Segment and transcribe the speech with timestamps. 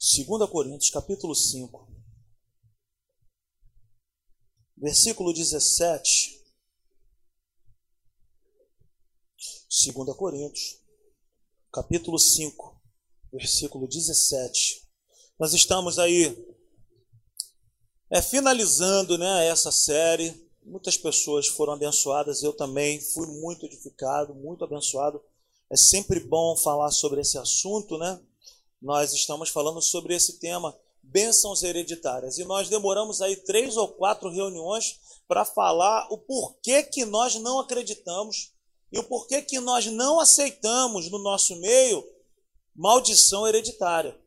[0.00, 1.88] 2 Coríntios, capítulo 5,
[4.76, 6.40] versículo 17.
[9.68, 10.78] 2 Coríntios,
[11.72, 12.80] capítulo 5,
[13.32, 14.88] versículo 17.
[15.36, 16.46] Nós estamos aí
[18.08, 20.48] é, finalizando né, essa série.
[20.62, 25.20] Muitas pessoas foram abençoadas, eu também fui muito edificado, muito abençoado.
[25.68, 28.24] É sempre bom falar sobre esse assunto, né?
[28.80, 32.38] Nós estamos falando sobre esse tema, bênçãos hereditárias.
[32.38, 37.58] E nós demoramos aí três ou quatro reuniões para falar o porquê que nós não
[37.58, 38.52] acreditamos
[38.92, 42.04] e o porquê que nós não aceitamos no nosso meio
[42.74, 44.18] maldição hereditária.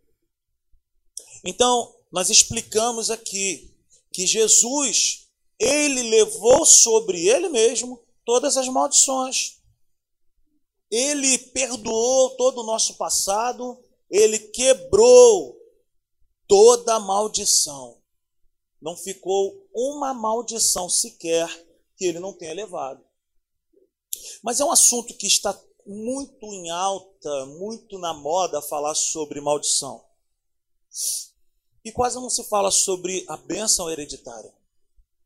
[1.43, 3.73] Então, nós explicamos aqui
[4.11, 9.61] que Jesus, ele levou sobre ele mesmo todas as maldições.
[10.91, 13.81] Ele perdoou todo o nosso passado,
[14.11, 15.57] ele quebrou
[16.45, 17.97] toda maldição.
[18.81, 21.47] Não ficou uma maldição sequer
[21.95, 23.01] que ele não tenha levado.
[24.43, 30.03] Mas é um assunto que está muito em alta, muito na moda falar sobre maldição.
[31.85, 34.53] E quase não se fala sobre a bênção hereditária.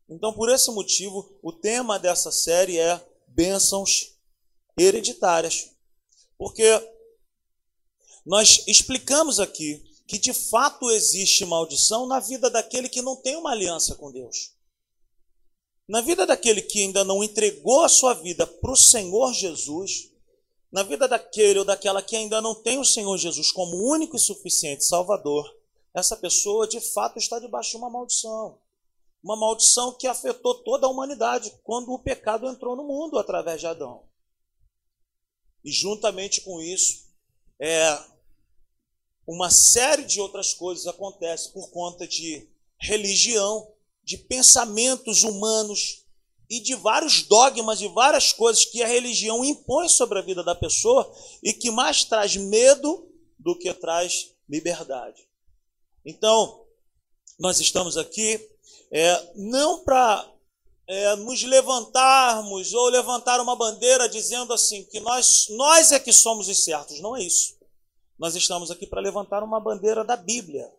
[0.08, 4.16] Então, por esse motivo, o tema dessa série é bênçãos
[4.78, 5.72] hereditárias.
[6.38, 6.64] Porque
[8.26, 13.52] nós explicamos aqui que de fato existe maldição na vida daquele que não tem uma
[13.52, 14.54] aliança com Deus.
[15.88, 20.12] Na vida daquele que ainda não entregou a sua vida para o Senhor Jesus,
[20.72, 24.20] na vida daquele ou daquela que ainda não tem o Senhor Jesus como único e
[24.20, 25.56] suficiente Salvador,
[25.94, 28.60] essa pessoa de fato está debaixo de uma maldição.
[29.24, 33.68] Uma maldição que afetou toda a humanidade quando o pecado entrou no mundo através de
[33.68, 34.04] Adão.
[35.64, 37.06] E juntamente com isso,
[37.60, 37.98] é,
[39.28, 42.48] uma série de outras coisas acontece por conta de
[42.80, 43.72] religião,
[44.04, 46.06] de pensamentos humanos
[46.50, 50.54] e de vários dogmas e várias coisas que a religião impõe sobre a vida da
[50.54, 55.28] pessoa e que mais traz medo do que traz liberdade.
[56.06, 56.64] Então,
[57.40, 58.40] nós estamos aqui
[58.92, 60.32] é, não para
[60.88, 66.48] é, nos levantarmos ou levantar uma bandeira dizendo assim que nós, nós é que somos
[66.48, 67.00] os certos.
[67.00, 67.55] Não é isso.
[68.18, 70.72] Nós estamos aqui para levantar uma bandeira da Bíblia,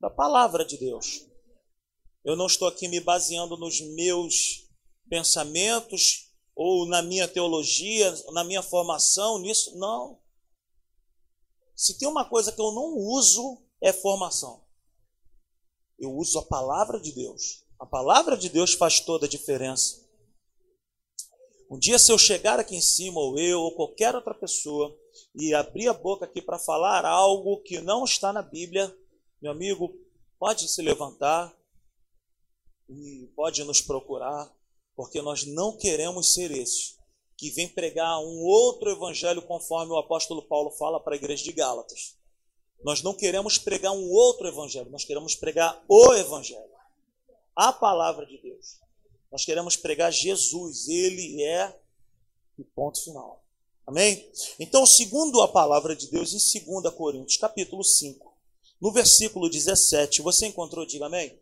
[0.00, 1.26] da palavra de Deus.
[2.24, 4.68] Eu não estou aqui me baseando nos meus
[5.08, 9.78] pensamentos ou na minha teologia, na minha formação, nisso.
[9.78, 10.20] Não.
[11.76, 14.64] Se tem uma coisa que eu não uso, é formação.
[15.98, 17.64] Eu uso a palavra de Deus.
[17.78, 20.06] A palavra de Deus faz toda a diferença.
[21.70, 24.99] Um dia, se eu chegar aqui em cima, ou eu, ou qualquer outra pessoa,
[25.34, 28.94] e abrir a boca aqui para falar algo que não está na Bíblia,
[29.40, 29.94] meu amigo,
[30.38, 31.54] pode se levantar,
[32.90, 34.52] e pode nos procurar,
[34.96, 36.98] porque nós não queremos ser esses
[37.36, 41.52] que vem pregar um outro evangelho conforme o apóstolo Paulo fala para a igreja de
[41.52, 42.18] Gálatas.
[42.82, 46.70] Nós não queremos pregar um outro evangelho, nós queremos pregar o evangelho.
[47.56, 48.80] A palavra de Deus.
[49.30, 51.78] Nós queremos pregar Jesus, ele é
[52.58, 53.39] o ponto final.
[53.90, 54.30] Amém?
[54.60, 58.32] Então, segundo a palavra de Deus em 2 Coríntios, capítulo 5,
[58.80, 61.36] no versículo 17, você encontrou, diga amém?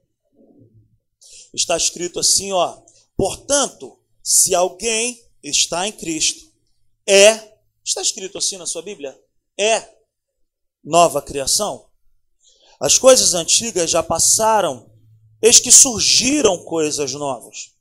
[1.53, 2.81] está escrito assim, ó:
[3.15, 6.51] "Portanto, se alguém está em Cristo,
[7.07, 9.15] é, está escrito assim na sua Bíblia,
[9.59, 9.87] é
[10.83, 11.91] nova criação.
[12.81, 14.91] As coisas antigas já passaram,
[15.43, 17.75] eis que surgiram coisas novas.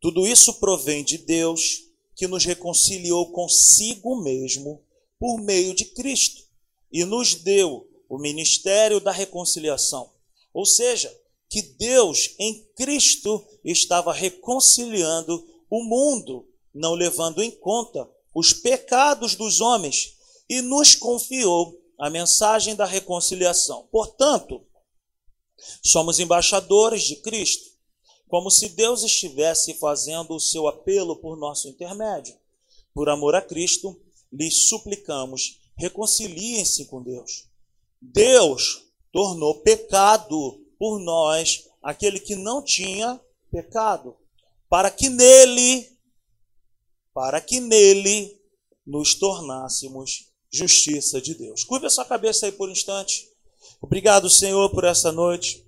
[0.00, 4.82] Tudo isso provém de Deus, que nos reconciliou consigo mesmo
[5.18, 6.42] por meio de Cristo
[6.92, 10.12] e nos deu o ministério da reconciliação.
[10.52, 11.12] Ou seja,
[11.48, 19.60] que Deus em Cristo estava reconciliando o mundo, não levando em conta os pecados dos
[19.60, 20.14] homens,
[20.48, 23.88] e nos confiou a mensagem da reconciliação.
[23.90, 24.64] Portanto,
[25.82, 27.73] somos embaixadores de Cristo,
[28.34, 32.34] como se Deus estivesse fazendo o seu apelo por nosso intermédio.
[32.92, 33.96] Por amor a Cristo,
[34.32, 37.48] lhes suplicamos, reconciliem-se com Deus.
[38.02, 43.20] Deus tornou pecado por nós aquele que não tinha
[43.52, 44.16] pecado,
[44.68, 45.96] para que nele,
[47.14, 48.36] para que nele
[48.84, 51.62] nos tornássemos justiça de Deus.
[51.62, 53.28] Curva sua cabeça aí por um instante.
[53.80, 55.64] Obrigado, Senhor, por essa noite,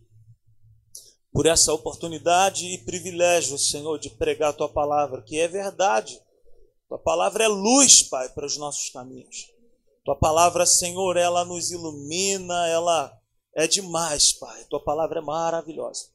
[1.36, 6.18] por essa oportunidade e privilégio, Senhor, de pregar a tua palavra, que é verdade.
[6.88, 9.52] Tua palavra é luz, Pai, para os nossos caminhos.
[10.02, 13.14] Tua palavra, Senhor, ela nos ilumina, ela
[13.54, 14.64] é demais, Pai.
[14.70, 16.06] Tua palavra é maravilhosa.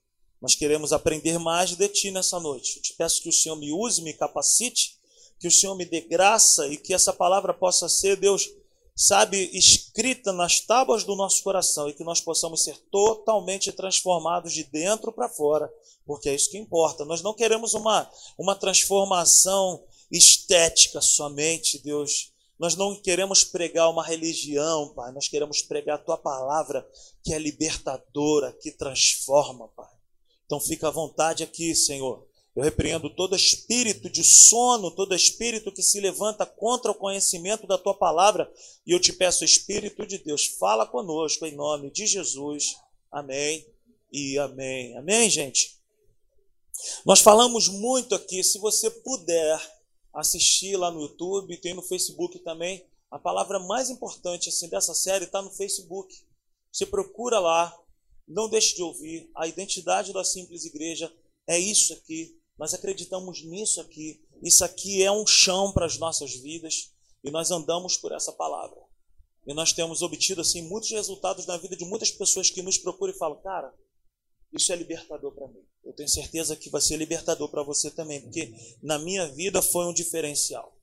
[0.41, 2.77] Nós queremos aprender mais de Ti nessa noite.
[2.77, 4.97] Eu te peço que o Senhor me use, me capacite,
[5.39, 8.49] que o Senhor me dê graça e que essa palavra possa ser, Deus,
[8.95, 14.63] sabe, escrita nas tábuas do nosso coração e que nós possamos ser totalmente transformados de
[14.63, 15.71] dentro para fora,
[16.05, 17.05] porque é isso que importa.
[17.05, 22.31] Nós não queremos uma, uma transformação estética somente, Deus.
[22.59, 25.11] Nós não queremos pregar uma religião, Pai.
[25.11, 26.87] Nós queremos pregar a tua palavra,
[27.23, 29.89] que é libertadora, que transforma, Pai.
[30.45, 32.27] Então fica à vontade aqui, Senhor.
[32.55, 37.77] Eu repreendo todo espírito de sono, todo espírito que se levanta contra o conhecimento da
[37.77, 38.51] tua palavra.
[38.85, 42.75] E eu te peço, Espírito de Deus, fala conosco em nome de Jesus.
[43.09, 43.65] Amém
[44.11, 44.97] e amém.
[44.97, 45.79] Amém, gente?
[47.05, 48.43] Nós falamos muito aqui.
[48.43, 49.59] Se você puder
[50.13, 52.85] assistir lá no YouTube, tem no Facebook também.
[53.09, 56.13] A palavra mais importante assim dessa série está no Facebook.
[56.69, 57.77] Você procura lá,
[58.27, 59.29] não deixe de ouvir.
[59.35, 61.13] A identidade da simples igreja
[61.47, 62.40] é isso aqui.
[62.61, 64.23] Nós acreditamos nisso aqui.
[64.43, 66.91] Isso aqui é um chão para as nossas vidas
[67.23, 68.79] e nós andamos por essa palavra.
[69.47, 73.15] E nós temos obtido assim muitos resultados na vida de muitas pessoas que nos procuram
[73.15, 73.73] e falam: "Cara,
[74.53, 75.65] isso é libertador para mim.
[75.83, 78.53] Eu tenho certeza que vai ser libertador para você também, porque
[78.83, 80.77] na minha vida foi um diferencial."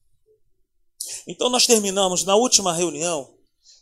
[1.28, 3.38] Então nós terminamos na última reunião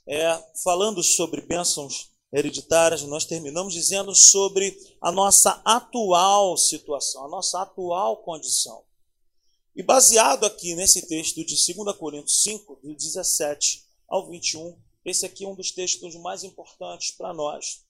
[0.07, 7.63] é, falando sobre bênçãos hereditárias, nós terminamos dizendo sobre a nossa atual situação, a nossa
[7.63, 8.85] atual condição.
[9.75, 15.45] E baseado aqui nesse texto de 2 Coríntios 5, do 17 ao 21, esse aqui
[15.45, 17.87] é um dos textos mais importantes para nós.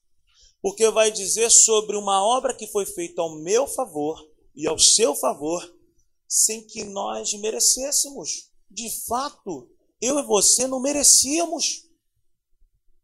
[0.63, 5.17] Porque vai dizer sobre uma obra que foi feita ao meu favor e ao seu
[5.17, 5.75] favor,
[6.29, 8.51] sem que nós merecêssemos.
[8.71, 9.69] De fato,
[10.01, 11.86] eu e você não merecíamos.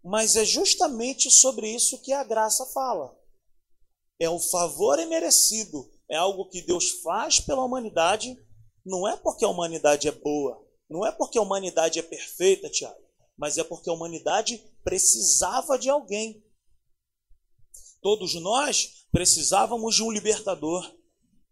[0.03, 3.17] Mas é justamente sobre isso que a graça fala.
[4.19, 8.37] É o favor imerecido, é algo que Deus faz pela humanidade,
[8.85, 10.61] não é porque a humanidade é boa,
[10.91, 13.01] não é porque a humanidade é perfeita, Tiago,
[13.37, 16.45] mas é porque a humanidade precisava de alguém.
[18.01, 20.93] Todos nós precisávamos de um libertador,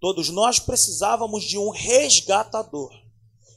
[0.00, 2.90] todos nós precisávamos de um resgatador.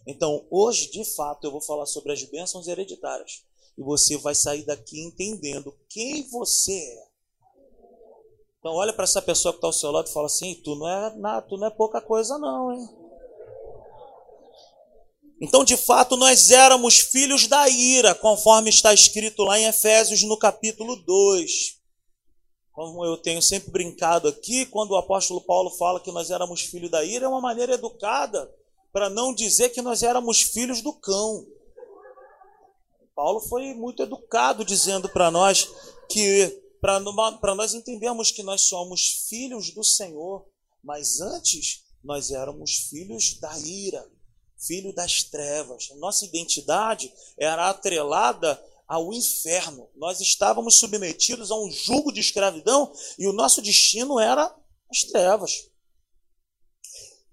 [0.05, 3.43] Então, hoje, de fato, eu vou falar sobre as bênçãos hereditárias
[3.77, 7.03] e você vai sair daqui entendendo quem você é.
[8.59, 10.87] Então olha para essa pessoa que está ao seu lado e fala assim, tu não
[10.87, 12.87] é nada, tu não é pouca coisa não, hein?
[15.41, 20.37] Então, de fato, nós éramos filhos da ira, conforme está escrito lá em Efésios no
[20.37, 21.51] capítulo 2.
[22.71, 26.89] Como eu tenho sempre brincado aqui, quando o apóstolo Paulo fala que nós éramos filhos
[26.89, 28.49] da ira, é uma maneira educada
[28.93, 31.45] para não dizer que nós éramos filhos do cão.
[33.15, 35.69] Paulo foi muito educado dizendo para nós
[36.09, 36.47] que,
[36.81, 40.45] para nós entendermos que nós somos filhos do Senhor,
[40.83, 44.05] mas antes nós éramos filhos da ira,
[44.57, 45.89] filho das trevas.
[45.97, 49.89] Nossa identidade era atrelada ao inferno.
[49.95, 54.53] Nós estávamos submetidos a um jugo de escravidão e o nosso destino era
[54.89, 55.69] as trevas.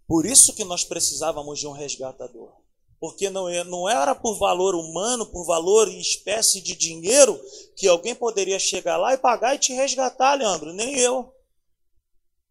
[0.06, 2.59] Por isso que nós precisávamos de um resgatador
[3.00, 7.40] porque não, é, não era por valor humano, por valor em espécie de dinheiro,
[7.74, 11.34] que alguém poderia chegar lá e pagar e te resgatar, Leandro, nem eu.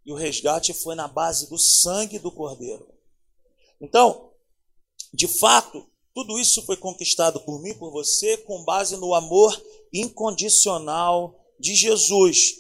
[0.04, 2.92] E o resgate foi na base do sangue do Cordeiro.
[3.80, 4.32] Então,
[5.14, 9.56] de fato, tudo isso foi conquistado por mim, por você, com base no amor
[9.94, 12.56] incondicional de Jesus.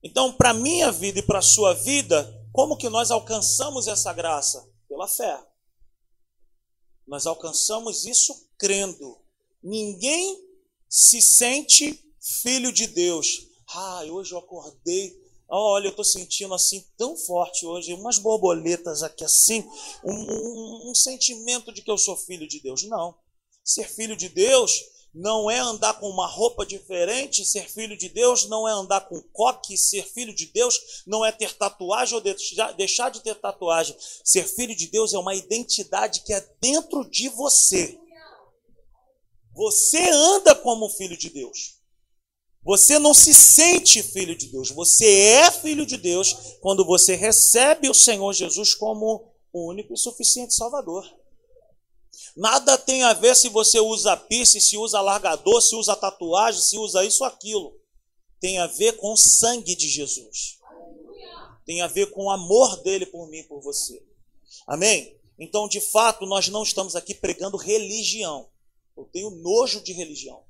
[0.00, 4.64] Então, para minha vida e para a sua vida, como que nós alcançamos essa graça?
[4.88, 5.44] Pela fé.
[7.06, 9.18] Nós alcançamos isso crendo.
[9.62, 10.44] Ninguém
[10.88, 12.02] se sente
[12.42, 13.46] filho de Deus.
[13.68, 15.24] Ah, hoje eu acordei.
[15.48, 19.64] Olha, eu estou sentindo assim tão forte hoje, umas borboletas aqui assim,
[20.04, 22.82] um, um, um sentimento de que eu sou filho de Deus.
[22.82, 23.16] Não.
[23.64, 24.72] Ser filho de Deus
[25.14, 29.20] não é andar com uma roupa diferente, ser filho de Deus não é andar com
[29.32, 33.96] coque, ser filho de Deus não é ter tatuagem ou deixar de ter tatuagem.
[34.22, 37.98] Ser filho de Deus é uma identidade que é dentro de você.
[39.54, 41.76] Você anda como filho de Deus.
[42.62, 44.70] Você não se sente filho de Deus.
[44.70, 49.96] Você é filho de Deus quando você recebe o Senhor Jesus como o único e
[49.96, 51.06] suficiente Salvador.
[52.36, 56.76] Nada tem a ver se você usa piercing, se usa largador, se usa tatuagem, se
[56.76, 57.80] usa isso ou aquilo.
[58.38, 60.58] Tem a ver com o sangue de Jesus.
[61.64, 64.04] Tem a ver com o amor dele por mim e por você.
[64.66, 65.18] Amém?
[65.38, 68.50] Então, de fato, nós não estamos aqui pregando religião.
[68.94, 70.44] Eu tenho nojo de religião.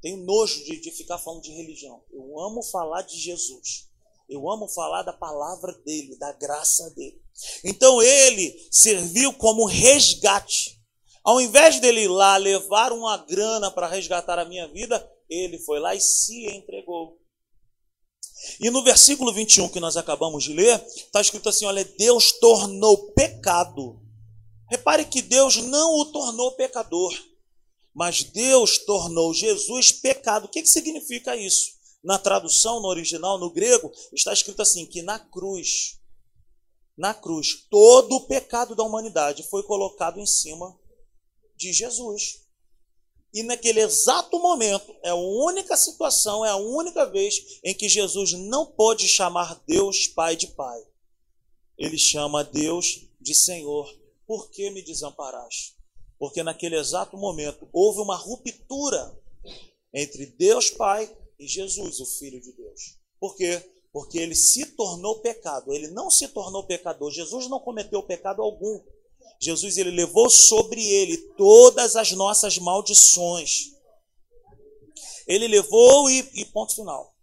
[0.00, 2.04] Tenho nojo de, de ficar falando de religião.
[2.12, 3.87] Eu amo falar de Jesus.
[4.28, 7.20] Eu amo falar da palavra dele, da graça dele.
[7.64, 10.78] Então ele serviu como resgate.
[11.24, 15.80] Ao invés dele ir lá levar uma grana para resgatar a minha vida, ele foi
[15.80, 17.18] lá e se entregou.
[18.60, 23.12] E no versículo 21 que nós acabamos de ler, está escrito assim: olha, Deus tornou
[23.12, 24.00] pecado.
[24.70, 27.16] Repare que Deus não o tornou pecador,
[27.94, 30.44] mas Deus tornou Jesus pecado.
[30.44, 31.77] O que, que significa isso?
[32.08, 36.00] Na tradução, no original, no grego, está escrito assim: que na cruz,
[36.96, 40.74] na cruz, todo o pecado da humanidade foi colocado em cima
[41.54, 42.46] de Jesus.
[43.34, 48.32] E naquele exato momento, é a única situação, é a única vez em que Jesus
[48.32, 50.80] não pode chamar Deus Pai de Pai.
[51.76, 53.86] Ele chama Deus de Senhor.
[54.26, 55.76] Por que me desamparaste?
[56.18, 59.14] Porque naquele exato momento houve uma ruptura
[59.92, 62.98] entre Deus Pai e Jesus, o Filho de Deus.
[63.20, 63.62] Por quê?
[63.92, 65.72] Porque ele se tornou pecado.
[65.72, 67.10] Ele não se tornou pecador.
[67.10, 68.82] Jesus não cometeu pecado algum.
[69.40, 73.72] Jesus ele levou sobre ele todas as nossas maldições.
[75.26, 77.14] Ele levou e, e ponto final.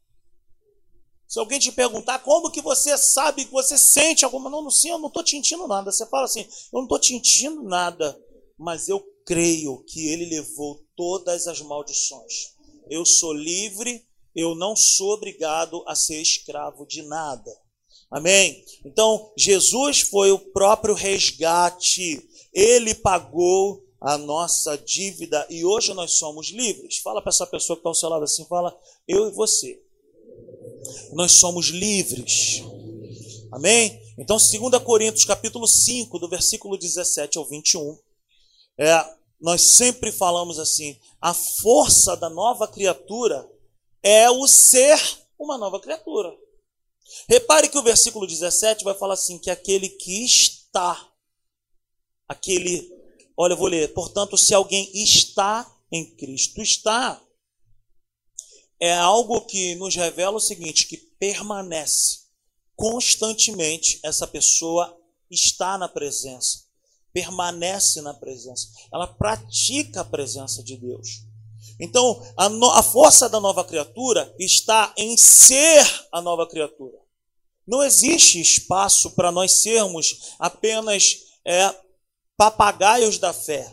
[1.28, 4.90] Se alguém te perguntar como que você sabe que você sente alguma, não, não sim,
[4.90, 5.92] eu não estou sentindo nada.
[5.92, 8.18] Você fala assim, eu não estou sentindo nada,
[8.58, 12.55] mas eu creio que ele levou todas as maldições.
[12.90, 14.04] Eu sou livre,
[14.36, 17.52] eu não sou obrigado a ser escravo de nada.
[18.12, 18.64] Amém?
[18.86, 22.28] Então, Jesus foi o próprio resgate.
[22.54, 26.98] Ele pagou a nossa dívida e hoje nós somos livres.
[26.98, 28.78] Fala para essa pessoa que está ao seu lado assim, fala,
[29.08, 29.82] eu e você.
[31.14, 32.62] Nós somos livres.
[33.52, 34.00] Amém?
[34.18, 37.98] Então, 2 Coríntios capítulo 5, do versículo 17 ao 21,
[38.78, 39.06] é,
[39.40, 43.50] nós sempre falamos assim, a força da nova criatura
[44.02, 45.00] é o ser
[45.38, 46.36] uma nova criatura.
[47.28, 51.12] Repare que o versículo 17 vai falar assim: que aquele que está,
[52.28, 52.90] aquele,
[53.38, 57.22] olha, eu vou ler, portanto, se alguém está em Cristo, está,
[58.80, 62.26] é algo que nos revela o seguinte: que permanece
[62.76, 64.96] constantemente, essa pessoa
[65.32, 66.65] está na presença,
[67.16, 71.24] permanece na presença, ela pratica a presença de Deus.
[71.80, 76.98] Então, a, no, a força da nova criatura está em ser a nova criatura.
[77.66, 81.74] Não existe espaço para nós sermos apenas é,
[82.36, 83.66] papagaios da fé.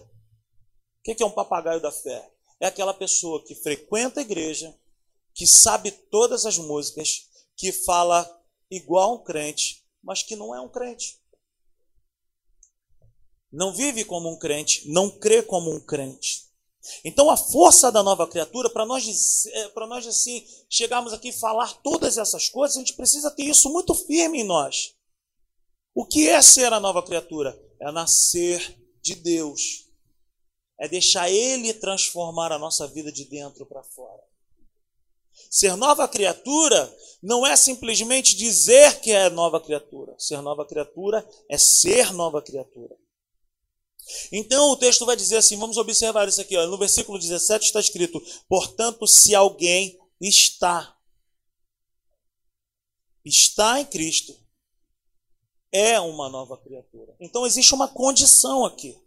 [1.00, 2.30] O que é um papagaio da fé?
[2.60, 4.72] É aquela pessoa que frequenta a igreja,
[5.34, 8.24] que sabe todas as músicas, que fala
[8.70, 11.20] igual um crente, mas que não é um crente.
[13.52, 16.50] Não vive como um crente, não crê como um crente.
[17.04, 21.32] Então a força da nova criatura, para nós, é, para nós assim, chegarmos aqui e
[21.32, 24.94] falar todas essas coisas, a gente precisa ter isso muito firme em nós.
[25.94, 27.56] O que é ser a nova criatura?
[27.80, 29.88] É nascer de Deus.
[30.80, 34.22] É deixar Ele transformar a nossa vida de dentro para fora.
[35.50, 40.14] Ser nova criatura não é simplesmente dizer que é nova criatura.
[40.18, 42.96] Ser nova criatura é ser nova criatura.
[44.30, 47.80] Então o texto vai dizer assim: vamos observar isso aqui, ó, no versículo 17 está
[47.80, 50.96] escrito: portanto, se alguém está,
[53.24, 54.36] está em Cristo,
[55.72, 57.16] é uma nova criatura.
[57.18, 58.98] Então existe uma condição aqui.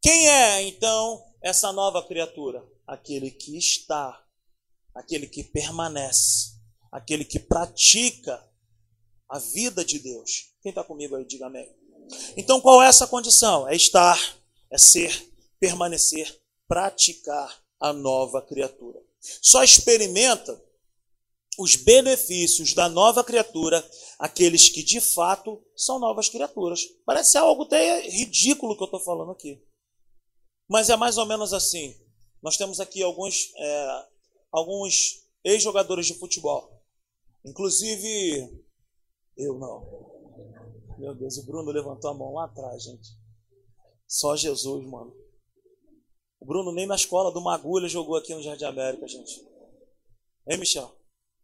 [0.00, 2.66] Quem é então essa nova criatura?
[2.86, 4.24] Aquele que está,
[4.94, 6.56] aquele que permanece,
[6.90, 8.42] aquele que pratica
[9.28, 10.54] a vida de Deus.
[10.62, 11.68] Quem está comigo aí, diga amém.
[12.36, 13.68] Então, qual é essa condição?
[13.68, 14.18] É estar,
[14.70, 19.00] é ser, permanecer, praticar a nova criatura.
[19.42, 20.62] Só experimenta
[21.58, 23.84] os benefícios da nova criatura
[24.18, 26.80] aqueles que de fato são novas criaturas.
[27.04, 29.62] Parece algo até ridículo que eu estou falando aqui.
[30.68, 31.94] Mas é mais ou menos assim.
[32.42, 34.06] Nós temos aqui alguns, é,
[34.52, 36.82] alguns ex-jogadores de futebol.
[37.44, 38.64] Inclusive,
[39.36, 40.15] eu não.
[40.98, 43.10] Meu Deus, o Bruno levantou a mão lá atrás, gente.
[44.06, 45.14] Só Jesus, mano.
[46.40, 49.40] O Bruno nem na escola do Magulha jogou aqui no Jardim América, gente.
[50.48, 50.90] Hein, Michel?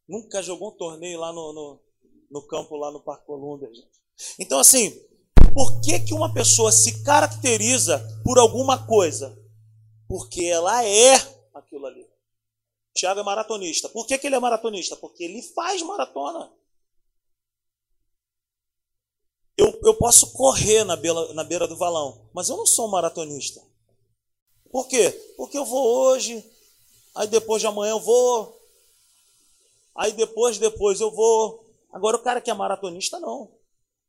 [0.08, 1.80] Nunca jogou um torneio lá no, no,
[2.30, 4.00] no campo, lá no Parque Colômbia, gente.
[4.38, 4.90] Então, assim,
[5.54, 9.36] por que, que uma pessoa se caracteriza por alguma coisa?
[10.08, 11.14] Porque ela é
[11.54, 12.06] aquilo ali.
[12.94, 13.88] Tiago é maratonista.
[13.88, 14.96] Por que, que ele é maratonista?
[14.96, 16.52] Porque ele faz maratona.
[19.82, 23.60] Eu, posso correr na beira, na beira do valão, mas eu não sou um maratonista.
[24.70, 25.10] Por quê?
[25.36, 26.42] Porque eu vou hoje,
[27.14, 28.58] Aí depois de amanhã eu vou.
[29.94, 31.70] Aí depois, depois eu vou.
[31.90, 33.54] Agora o cara que é maratonista, não.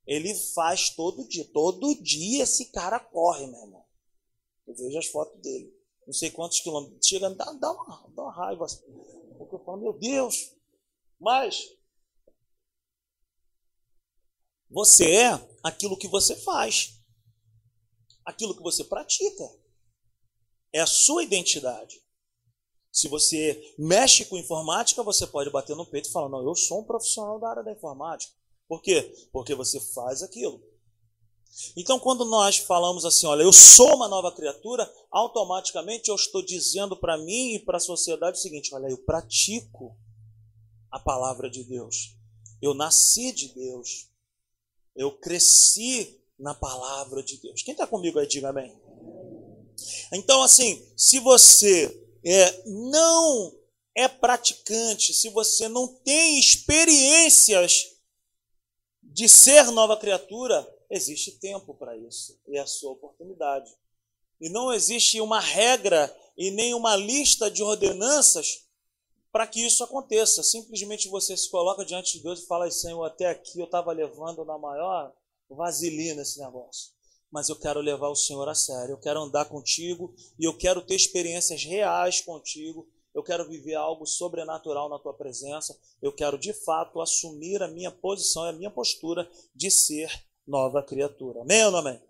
[0.06, 1.46] Ele faz todo dia.
[1.54, 3.86] Todo dia esse cara corre, meu irmão.
[4.66, 5.74] Eu vejo as fotos dele.
[6.06, 7.06] Não sei quantos quilômetros.
[7.06, 8.66] Chega, dá, dá, uma, dá uma raiva.
[9.38, 10.54] Porque eu falo, meu Deus.
[11.20, 11.70] Mas
[14.70, 17.00] você é aquilo que você faz.
[18.26, 19.50] Aquilo que você pratica.
[20.74, 22.04] É a sua identidade.
[22.92, 26.82] Se você mexe com informática, você pode bater no peito e falar: Não, eu sou
[26.82, 28.34] um profissional da área da informática.
[28.68, 29.02] Por quê?
[29.32, 30.62] Porque você faz aquilo.
[31.78, 36.98] Então, quando nós falamos assim, olha, eu sou uma nova criatura, automaticamente eu estou dizendo
[36.98, 39.96] para mim e para a sociedade o seguinte: olha, eu pratico
[40.90, 42.16] a palavra de Deus.
[42.62, 44.10] Eu nasci de Deus.
[44.96, 47.62] Eu cresci na palavra de Deus.
[47.64, 48.76] Quem está comigo aí, diga amém.
[50.14, 53.58] Então, assim, se você é, não
[53.96, 57.94] é praticante, se você não tem experiências
[59.02, 63.72] de ser nova criatura, existe tempo para isso e é a sua oportunidade.
[64.40, 68.66] E não existe uma regra e nem uma lista de ordenanças
[69.34, 70.42] para que isso aconteça.
[70.42, 74.46] Simplesmente você se coloca diante de Deus e fala: Senhor, até aqui eu estava levando
[74.46, 75.14] na maior
[75.50, 76.94] vaselina esse negócio.
[77.30, 78.94] Mas eu quero levar o Senhor a sério.
[78.94, 84.06] Eu quero andar contigo e eu quero ter experiências reais contigo eu quero viver algo
[84.06, 88.72] sobrenatural na tua presença, eu quero de fato assumir a minha posição e a minha
[88.72, 90.12] postura de ser
[90.48, 91.42] nova criatura.
[91.42, 92.02] Amém ou não amém?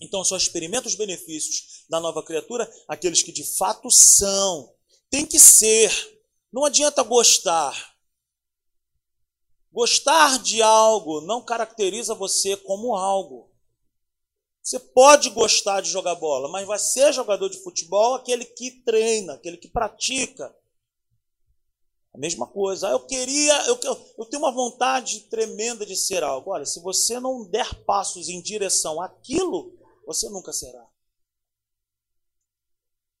[0.00, 4.72] Então só experimenta os benefícios da nova criatura aqueles que de fato são.
[5.10, 5.90] Tem que ser.
[6.52, 7.96] Não adianta gostar.
[9.72, 13.50] Gostar de algo não caracteriza você como algo.
[14.62, 19.34] Você pode gostar de jogar bola, mas vai ser jogador de futebol aquele que treina,
[19.34, 20.54] aquele que pratica.
[22.14, 22.88] A mesma coisa.
[22.88, 23.80] Ah, eu queria, eu,
[24.18, 26.50] eu tenho uma vontade tremenda de ser algo.
[26.50, 29.72] Olha, se você não der passos em direção àquilo,
[30.06, 30.86] você nunca será.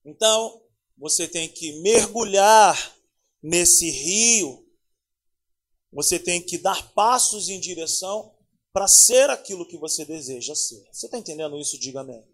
[0.04, 0.62] Então,
[0.98, 2.76] você tem que mergulhar
[3.42, 4.64] nesse rio.
[5.92, 8.34] Você tem que dar passos em direção
[8.72, 10.82] para ser aquilo que você deseja ser.
[10.90, 11.78] Você está entendendo isso?
[11.78, 12.24] Diga amém.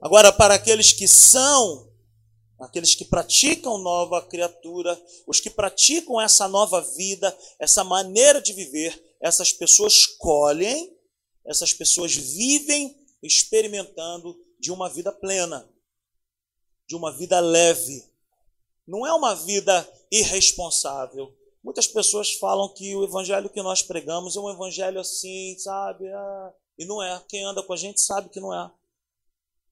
[0.00, 1.88] Agora, para aqueles que são,
[2.58, 9.16] aqueles que praticam nova criatura, os que praticam essa nova vida, essa maneira de viver,
[9.20, 10.92] essas pessoas colhem,
[11.46, 15.68] essas pessoas vivem experimentando de uma vida plena,
[16.88, 18.04] de uma vida leve.
[18.84, 24.40] Não é uma vida irresponsável, Muitas pessoas falam que o evangelho que nós pregamos é
[24.40, 26.08] um evangelho assim, sabe?
[26.08, 27.22] Ah, e não é.
[27.28, 28.70] Quem anda com a gente sabe que não é.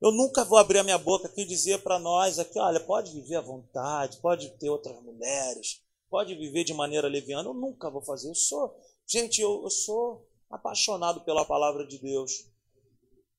[0.01, 3.13] Eu nunca vou abrir a minha boca aqui e dizer para nós aqui, olha, pode
[3.13, 7.49] viver à vontade, pode ter outras mulheres, pode viver de maneira leviana.
[7.49, 8.29] Eu nunca vou fazer.
[8.29, 12.47] Eu sou, gente, eu, eu sou apaixonado pela palavra de Deus.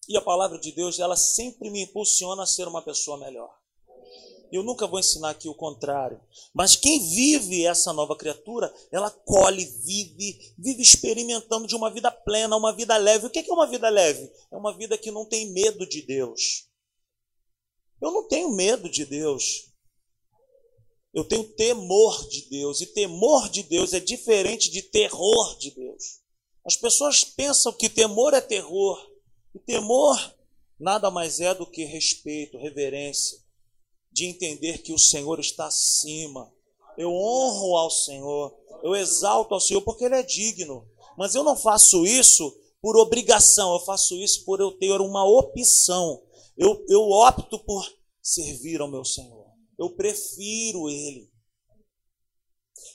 [0.10, 3.61] E a palavra de Deus, ela sempre me impulsiona a ser uma pessoa melhor.
[4.52, 6.20] Eu nunca vou ensinar aqui o contrário.
[6.54, 12.58] Mas quem vive essa nova criatura, ela colhe, vive, vive experimentando de uma vida plena,
[12.58, 13.28] uma vida leve.
[13.28, 14.30] O que é uma vida leve?
[14.52, 16.68] É uma vida que não tem medo de Deus.
[18.02, 19.72] Eu não tenho medo de Deus.
[21.14, 22.82] Eu tenho temor de Deus.
[22.82, 26.20] E temor de Deus é diferente de terror de Deus.
[26.66, 29.10] As pessoas pensam que temor é terror.
[29.56, 30.36] E temor
[30.78, 33.41] nada mais é do que respeito, reverência
[34.12, 36.52] de entender que o Senhor está acima.
[36.98, 40.88] Eu honro ao Senhor, eu exalto ao Senhor porque Ele é digno.
[41.18, 46.22] Mas eu não faço isso por obrigação, eu faço isso por eu ter uma opção.
[46.58, 47.88] Eu, eu opto por
[48.22, 49.46] servir ao meu Senhor.
[49.78, 51.32] Eu prefiro Ele.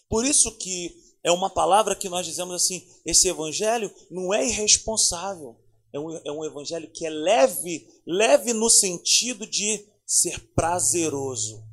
[0.08, 5.56] Por isso que é uma palavra que nós dizemos assim: esse evangelho não é irresponsável.
[5.92, 11.66] É um, é um evangelho que é leve, leve no sentido de ser prazeroso.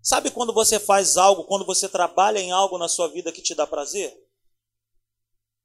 [0.00, 3.54] Sabe quando você faz algo, quando você trabalha em algo na sua vida que te
[3.54, 4.16] dá prazer?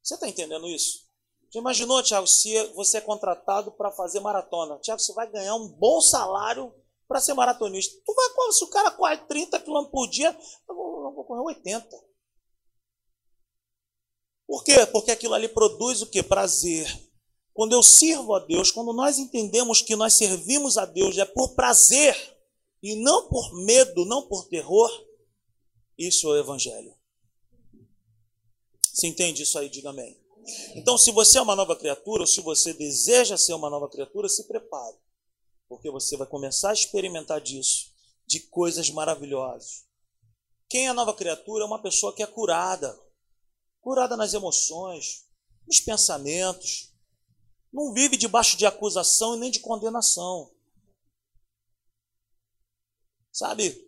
[0.01, 1.05] Você está entendendo isso?
[1.53, 4.77] Já imaginou, Tiago, se você é contratado para fazer maratona?
[4.79, 6.73] Tiago, você vai ganhar um bom salário
[7.07, 7.95] para ser maratonista.
[8.03, 11.41] Tu vai, se o cara corre 30 km por dia, eu vou, eu vou correr
[11.41, 11.87] 80.
[14.47, 14.85] Por quê?
[14.87, 16.21] Porque aquilo ali produz o que?
[16.21, 17.04] Prazer.
[17.55, 21.55] Quando eu sirvo a Deus, quando nós entendemos que nós servimos a Deus é por
[21.55, 22.13] prazer
[22.83, 24.91] e não por medo, não por terror,
[25.97, 26.93] isso é o Evangelho.
[28.93, 29.69] Você entende isso aí?
[29.69, 30.21] Diga amém.
[30.75, 34.27] Então, se você é uma nova criatura, ou se você deseja ser uma nova criatura,
[34.27, 34.97] se prepare,
[35.69, 37.89] porque você vai começar a experimentar disso
[38.27, 39.85] de coisas maravilhosas.
[40.67, 42.99] Quem é nova criatura é uma pessoa que é curada,
[43.79, 45.23] curada nas emoções,
[45.65, 46.93] nos pensamentos,
[47.75, 50.49] não vive debaixo de acusação e nem de condenação.
[53.33, 53.85] Sabe,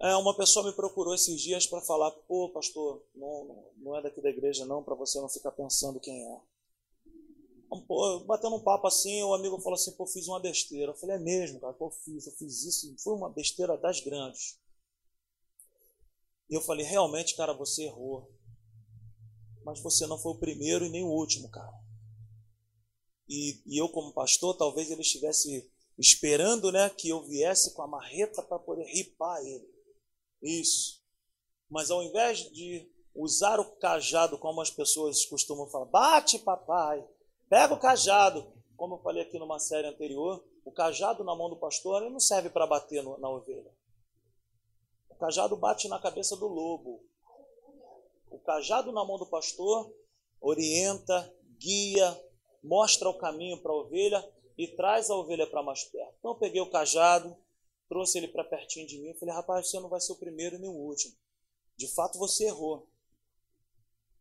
[0.00, 4.20] é, uma pessoa me procurou esses dias para falar: pô, pastor, não, não é daqui
[4.20, 6.40] da igreja não, para você não ficar pensando quem é.
[7.86, 10.90] Pô, batendo um papo assim, o amigo falou assim: pô, fiz uma besteira.
[10.90, 14.58] Eu falei: é mesmo, cara, pô, fiz, eu fiz isso, foi uma besteira das grandes.
[16.50, 18.28] E eu falei: realmente, cara, você errou.
[19.64, 21.89] Mas você não foi o primeiro e nem o último, cara.
[23.30, 27.86] E, e eu, como pastor, talvez ele estivesse esperando né, que eu viesse com a
[27.86, 29.70] marreta para poder ripar ele.
[30.42, 31.00] Isso.
[31.70, 37.06] Mas ao invés de usar o cajado, como as pessoas costumam falar, bate papai,
[37.48, 41.56] pega o cajado, como eu falei aqui numa série anterior, o cajado na mão do
[41.56, 43.72] pastor não serve para bater no, na ovelha.
[45.08, 47.00] O cajado bate na cabeça do lobo.
[48.28, 49.94] O cajado na mão do pastor
[50.40, 52.29] orienta, guia,
[52.62, 56.14] mostra o caminho para a ovelha e traz a ovelha para mais perto.
[56.18, 57.36] Então eu peguei o cajado,
[57.88, 59.14] trouxe ele para pertinho de mim.
[59.14, 61.14] Falei, rapaz, você não vai ser o primeiro nem o último.
[61.76, 62.88] De fato, você errou.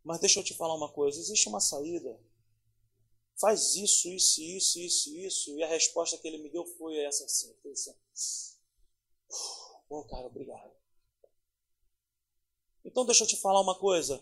[0.03, 2.19] Mas deixa eu te falar uma coisa: existe uma saída.
[3.39, 5.57] Faz isso, isso, isso, isso, isso.
[5.57, 7.53] E a resposta que ele me deu foi essa assim.
[7.61, 7.93] Foi assim.
[9.89, 10.71] Oh, cara, obrigado.
[12.83, 14.21] Então deixa eu te falar uma coisa.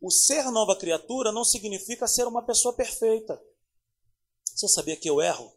[0.00, 3.42] O ser nova criatura não significa ser uma pessoa perfeita.
[4.58, 5.52] Você sabia que eu erro?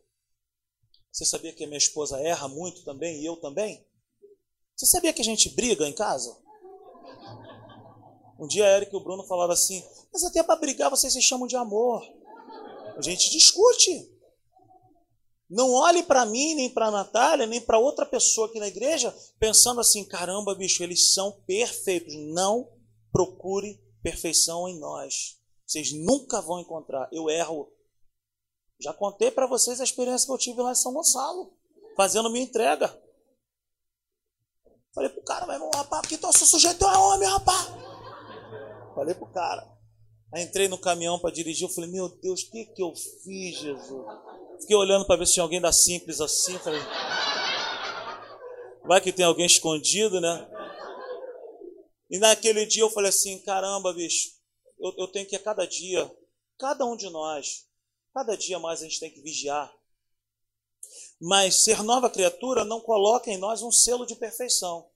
[1.12, 3.84] Você sabia que a minha esposa erra muito também e eu também?
[4.76, 6.38] Você sabia que a gente briga em casa?
[8.40, 9.84] Um dia a Eric e o Bruno falaram assim:
[10.14, 12.04] Mas até para brigar vocês se chamam de amor.
[12.96, 14.08] A gente discute.
[15.50, 19.12] Não olhe para mim, nem para a Natália, nem para outra pessoa aqui na igreja,
[19.40, 22.14] pensando assim: caramba, bicho, eles são perfeitos.
[22.36, 22.72] Não
[23.12, 25.40] procure perfeição em nós.
[25.66, 27.10] Vocês nunca vão encontrar.
[27.12, 27.68] Eu erro
[28.82, 31.54] já contei para vocês a experiência que eu tive lá em São Gonçalo,
[31.96, 33.00] fazendo minha entrega.
[34.94, 37.68] Falei pro cara, meu irmão, rapaz, aqui tô sujeito é homem, rapaz.
[38.96, 39.72] Falei pro cara.
[40.34, 43.58] Aí entrei no caminhão para dirigir, eu falei, meu Deus, o que que eu fiz,
[43.58, 44.06] Jesus?
[44.62, 46.82] Fiquei olhando para ver se tinha alguém da Simples assim, falei,
[48.86, 50.48] vai que tem alguém escondido, né?
[52.10, 54.30] E naquele dia eu falei assim, caramba, bicho,
[54.80, 56.10] eu, eu tenho que a cada dia,
[56.58, 57.66] cada um de nós,
[58.14, 59.74] Cada dia mais a gente tem que vigiar.
[61.20, 64.90] Mas ser nova criatura não coloca em nós um selo de perfeição.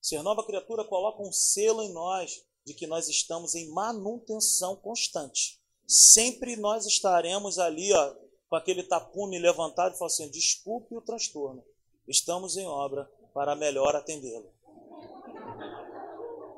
[0.00, 5.60] Ser nova criatura coloca um selo em nós de que nós estamos em manutenção constante.
[5.86, 8.14] Sempre nós estaremos ali, ó,
[8.48, 11.64] com aquele tapume levantado e falando assim: desculpe o transtorno,
[12.06, 14.52] estamos em obra para melhor atendê-lo.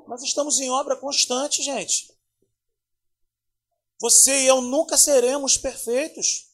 [0.06, 2.12] Mas estamos em obra constante, gente.
[4.02, 6.50] Você e eu nunca seremos perfeitos.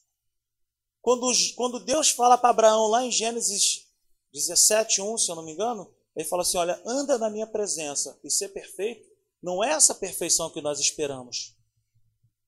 [1.01, 3.87] Quando, quando Deus fala para Abraão lá em Gênesis
[4.31, 8.19] 17, 1, se eu não me engano, ele fala assim: Olha, anda na minha presença
[8.23, 9.09] e ser perfeito,
[9.41, 11.57] não é essa perfeição que nós esperamos.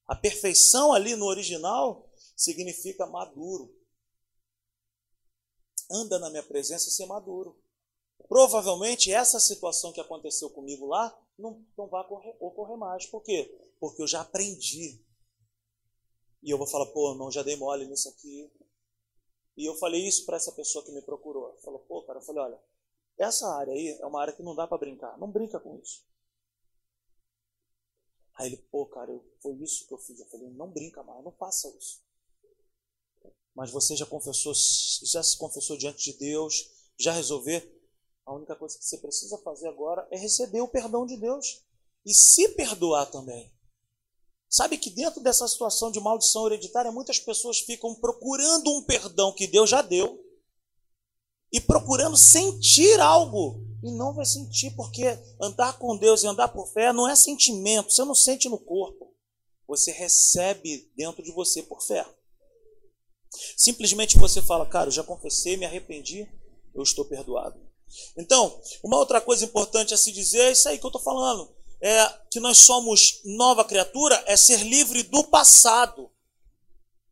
[0.05, 3.75] A perfeição ali no original significa maduro.
[5.89, 7.59] Anda na minha presença e ser maduro.
[8.29, 13.07] Provavelmente essa situação que aconteceu comigo lá não, não vai ocorrer, ocorrer mais.
[13.07, 13.70] Por quê?
[13.81, 15.03] Porque eu já aprendi.
[16.43, 18.53] E eu vou falar, pô, não, já dei mole nisso aqui.
[19.57, 21.57] E eu falei isso para essa pessoa que me procurou.
[21.63, 22.63] Falou, pô, cara, eu falei, olha,
[23.17, 25.17] essa área aí é uma área que não dá para brincar.
[25.17, 26.05] Não brinca com isso.
[28.35, 30.19] Aí ele, pô, cara, eu, foi isso que eu fiz.
[30.19, 32.03] Eu falei, não brinca mais, não faça isso.
[33.55, 37.79] Mas você já confessou, já se confessou diante de Deus, já resolver.
[38.25, 41.65] A única coisa que você precisa fazer agora é receber o perdão de Deus
[42.05, 43.51] e se perdoar também.
[44.51, 49.47] Sabe que dentro dessa situação de maldição hereditária, muitas pessoas ficam procurando um perdão que
[49.47, 50.21] Deus já deu
[51.53, 53.65] e procurando sentir algo.
[53.81, 57.93] E não vai sentir, porque andar com Deus e andar por fé não é sentimento,
[57.93, 59.15] você não sente no corpo.
[59.69, 62.05] Você recebe dentro de você por fé.
[63.55, 66.29] Simplesmente você fala, cara, eu já confessei, me arrependi,
[66.75, 67.57] eu estou perdoado.
[68.17, 71.60] Então, uma outra coisa importante a se dizer é isso aí que eu estou falando
[71.81, 76.11] é, que nós somos nova criatura é ser livre do passado,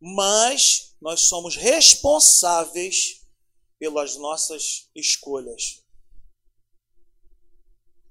[0.00, 3.26] mas nós somos responsáveis
[3.78, 5.82] pelas nossas escolhas.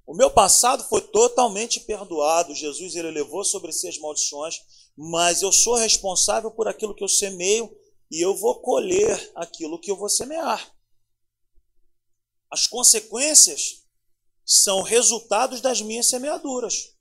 [0.06, 2.56] O meu passado foi totalmente perdoado.
[2.56, 4.60] Jesus ele levou sobre si as maldições,
[4.98, 7.72] mas eu sou responsável por aquilo que eu semeio
[8.12, 10.76] e eu vou colher aquilo que eu vou semear.
[12.52, 13.84] As consequências
[14.52, 16.96] são resultados das minhas semeaduras.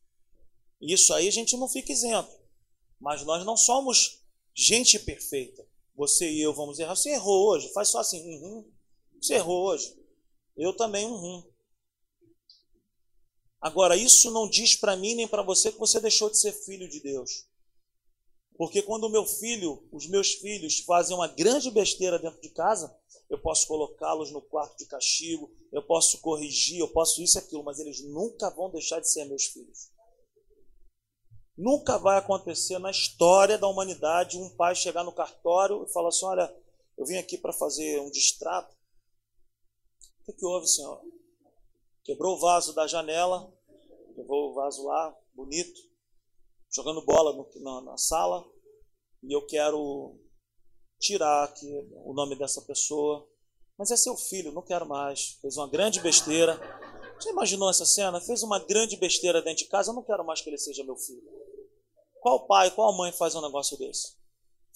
[0.83, 2.31] Isso aí a gente não fica isento.
[3.01, 4.23] Mas nós não somos
[4.55, 5.67] gente perfeita.
[5.97, 6.95] Você e eu vamos errar.
[6.95, 8.71] Você errou hoje, faz só assim, uhum.
[9.19, 9.97] Você errou hoje.
[10.59, 11.43] Eu também, uhum.
[13.63, 16.87] Agora, isso não diz para mim nem para você que você deixou de ser filho
[16.87, 17.47] de Deus.
[18.59, 22.95] Porque quando o meu filho, os meus filhos fazem uma grande besteira dentro de casa,
[23.29, 27.63] eu posso colocá-los no quarto de castigo, eu posso corrigir, eu posso isso e aquilo,
[27.63, 29.91] mas eles nunca vão deixar de ser meus filhos.
[31.57, 36.25] Nunca vai acontecer na história da humanidade um pai chegar no cartório e falar assim:
[36.25, 36.57] Olha,
[36.97, 38.75] eu vim aqui para fazer um distrato.
[40.21, 41.03] O que, que houve, senhor?
[42.05, 43.53] Quebrou o vaso da janela,
[44.17, 45.81] levou o vaso lá, bonito,
[46.71, 48.49] jogando bola no, na, na sala,
[49.23, 50.17] e eu quero
[50.99, 51.67] tirar aqui
[52.05, 53.29] o nome dessa pessoa.
[53.77, 55.39] Mas é seu filho, não quero mais.
[55.41, 56.59] Fez uma grande besteira.
[57.19, 58.21] Você imaginou essa cena?
[58.21, 60.97] Fez uma grande besteira dentro de casa, eu não quero mais que ele seja meu
[60.97, 61.23] filho.
[62.21, 64.17] Qual pai, qual mãe faz um negócio desse?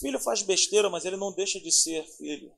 [0.01, 2.53] Filho faz besteira, mas ele não deixa de ser filho.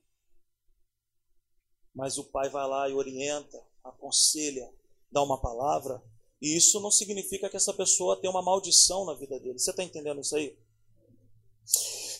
[1.94, 4.70] Mas o pai vai lá e orienta, aconselha,
[5.10, 6.02] dá uma palavra,
[6.40, 9.58] e isso não significa que essa pessoa tem uma maldição na vida dele.
[9.58, 10.58] Você está entendendo isso aí?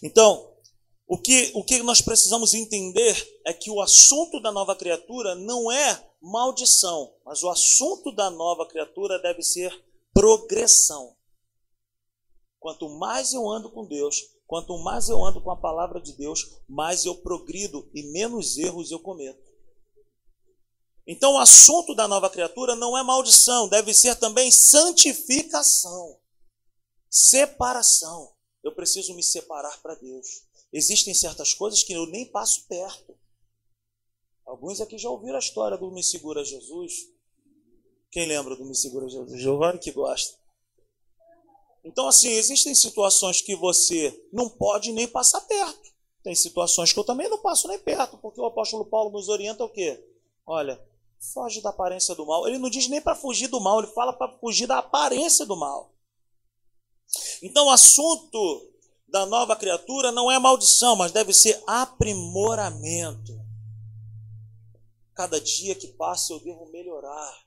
[0.02, 0.54] Então,
[1.07, 5.71] o que, o que nós precisamos entender é que o assunto da nova criatura não
[5.71, 11.14] é maldição, mas o assunto da nova criatura deve ser progressão.
[12.59, 16.57] Quanto mais eu ando com Deus, quanto mais eu ando com a palavra de Deus,
[16.67, 19.53] mais eu progrido e menos erros eu cometo.
[21.07, 26.19] Então, o assunto da nova criatura não é maldição, deve ser também santificação,
[27.11, 28.33] separação.
[28.62, 30.43] Eu preciso me separar para Deus.
[30.76, 33.16] Existem certas coisas que eu nem passo perto.
[34.44, 36.92] Alguns aqui já ouviram a história do Me Segura Jesus.
[38.10, 39.40] Quem lembra do Me Segura Jesus?
[39.40, 40.37] Giovanni que gosta.
[41.84, 45.94] Então, assim, existem situações que você não pode nem passar perto.
[46.24, 49.62] Tem situações que eu também não passo nem perto, porque o apóstolo Paulo nos orienta
[49.62, 50.04] o quê?
[50.44, 50.84] Olha,
[51.32, 52.48] foge da aparência do mal.
[52.48, 55.54] Ele não diz nem para fugir do mal, ele fala para fugir da aparência do
[55.54, 55.94] mal.
[57.40, 58.73] Então, o assunto
[59.14, 63.40] da nova criatura não é maldição, mas deve ser aprimoramento.
[65.14, 67.46] Cada dia que passa eu devo melhorar,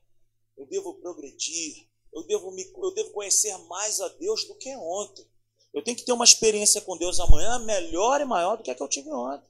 [0.55, 5.27] eu devo progredir, eu devo, me, eu devo conhecer mais a Deus do que ontem.
[5.73, 8.75] Eu tenho que ter uma experiência com Deus amanhã melhor e maior do que a
[8.75, 9.49] que eu tive ontem.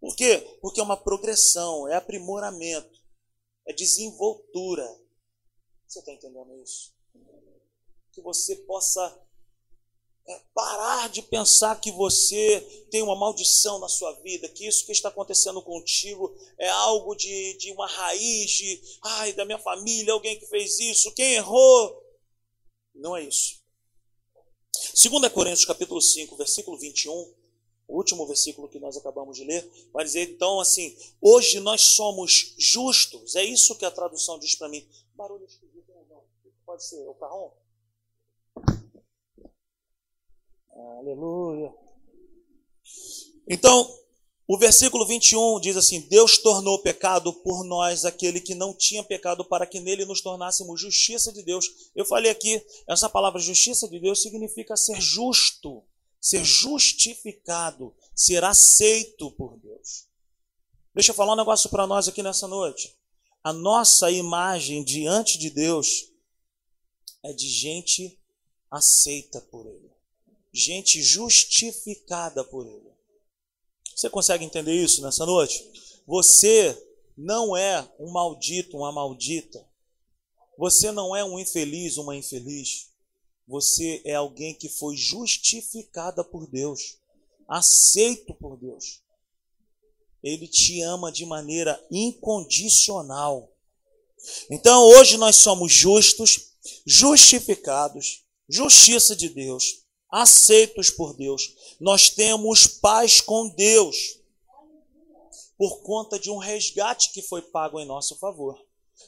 [0.00, 0.58] Por quê?
[0.60, 3.00] Porque é uma progressão, é aprimoramento,
[3.64, 4.92] é desenvoltura.
[5.86, 6.92] Você está entendendo isso?
[8.10, 9.22] Que você possa
[10.26, 14.92] é parar de pensar que você tem uma maldição na sua vida, que isso que
[14.92, 20.38] está acontecendo contigo é algo de, de uma raiz, de ai, da minha família, alguém
[20.38, 22.00] que fez isso, quem errou.
[22.94, 23.62] Não é isso.
[24.94, 30.04] 2 Coríntios capítulo 5, versículo 21, o último versículo que nós acabamos de ler, vai
[30.04, 33.34] dizer então assim: hoje nós somos justos.
[33.34, 34.86] É isso que a tradução diz para mim.
[35.14, 36.24] Barulho esquisito, não.
[36.64, 37.52] Pode ser o carrão?
[40.72, 41.74] Aleluia.
[43.48, 43.86] Então,
[44.48, 49.44] o versículo 21 diz assim: Deus tornou pecado por nós aquele que não tinha pecado,
[49.44, 51.66] para que nele nos tornássemos justiça de Deus.
[51.94, 55.84] Eu falei aqui, essa palavra justiça de Deus significa ser justo,
[56.20, 60.08] ser justificado, ser aceito por Deus.
[60.94, 62.96] Deixa eu falar um negócio para nós aqui nessa noite.
[63.44, 66.10] A nossa imagem diante de Deus
[67.22, 68.18] é de gente
[68.70, 69.91] aceita por Ele
[70.52, 72.92] gente justificada por Ele.
[73.94, 75.64] Você consegue entender isso nessa noite?
[76.06, 76.76] Você
[77.16, 79.66] não é um maldito, uma maldita.
[80.58, 82.90] Você não é um infeliz, uma infeliz.
[83.46, 86.98] Você é alguém que foi justificada por Deus,
[87.48, 89.00] aceito por Deus.
[90.22, 93.50] Ele te ama de maneira incondicional.
[94.50, 96.52] Então hoje nós somos justos,
[96.86, 99.81] justificados, justiça de Deus
[100.12, 101.54] aceitos por Deus.
[101.80, 104.20] Nós temos paz com Deus
[105.56, 108.60] por conta de um resgate que foi pago em nosso favor.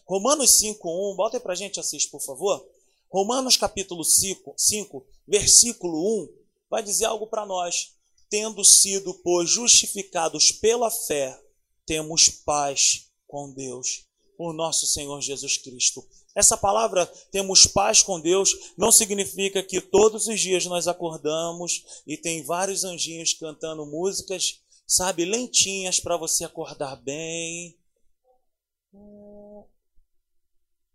[0.07, 2.67] Romanos 5:1, bota aí pra gente assistir, por favor.
[3.11, 6.29] Romanos capítulo 5, 5 versículo 1,
[6.71, 7.93] vai dizer algo para nós.
[8.31, 11.39] Tendo sido, pois, justificados pela fé,
[11.87, 16.05] temos paz com Deus, por nosso Senhor Jesus Cristo.
[16.35, 22.17] Essa palavra temos paz com Deus não significa que todos os dias nós acordamos e
[22.17, 27.79] tem vários anjinhos cantando músicas, sabe, lentinhas para você acordar bem.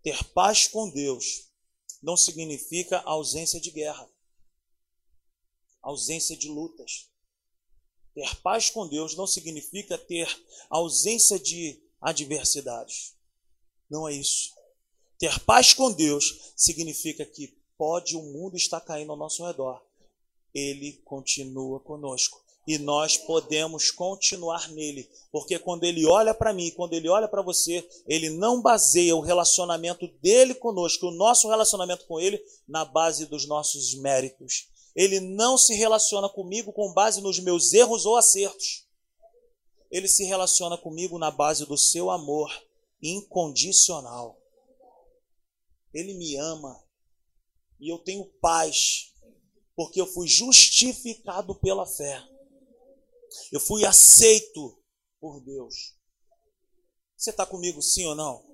[0.02, 1.48] Ter paz com Deus
[2.02, 4.10] não significa ausência de guerra,
[5.82, 7.08] ausência de lutas.
[8.14, 10.28] Ter paz com Deus não significa ter
[10.68, 13.14] ausência de adversidades.
[13.88, 14.59] Não é isso.
[15.20, 19.82] Ter paz com Deus significa que pode o mundo estar caindo ao nosso redor.
[20.54, 26.94] Ele continua conosco e nós podemos continuar nele, porque quando ele olha para mim, quando
[26.94, 32.18] ele olha para você, ele não baseia o relacionamento dele conosco, o nosso relacionamento com
[32.18, 34.68] ele, na base dos nossos méritos.
[34.96, 38.86] Ele não se relaciona comigo com base nos meus erros ou acertos.
[39.90, 42.50] Ele se relaciona comigo na base do seu amor
[43.02, 44.39] incondicional.
[45.92, 46.82] Ele me ama
[47.78, 49.12] e eu tenho paz,
[49.74, 52.22] porque eu fui justificado pela fé.
[53.50, 54.78] Eu fui aceito
[55.20, 55.94] por Deus.
[57.16, 58.44] Você está comigo, sim ou não?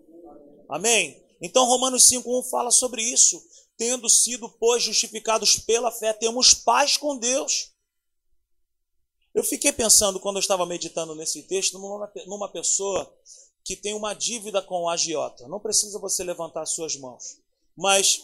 [0.68, 1.25] Amém?
[1.40, 3.42] Então, Romanos 5,1 fala sobre isso.
[3.77, 7.72] Tendo sido, pois, justificados pela fé, temos paz com Deus.
[9.35, 13.14] Eu fiquei pensando, quando eu estava meditando nesse texto, numa, numa pessoa
[13.66, 15.48] que tem uma dívida com o agiota.
[15.48, 17.40] Não precisa você levantar suas mãos.
[17.76, 18.20] Mas,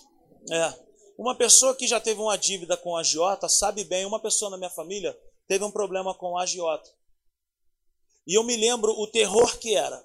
[0.48, 0.72] é,
[1.18, 4.56] uma pessoa que já teve uma dívida com o agiota sabe bem, uma pessoa na
[4.56, 6.88] minha família teve um problema com o agiota.
[8.24, 10.00] E eu me lembro o terror que era.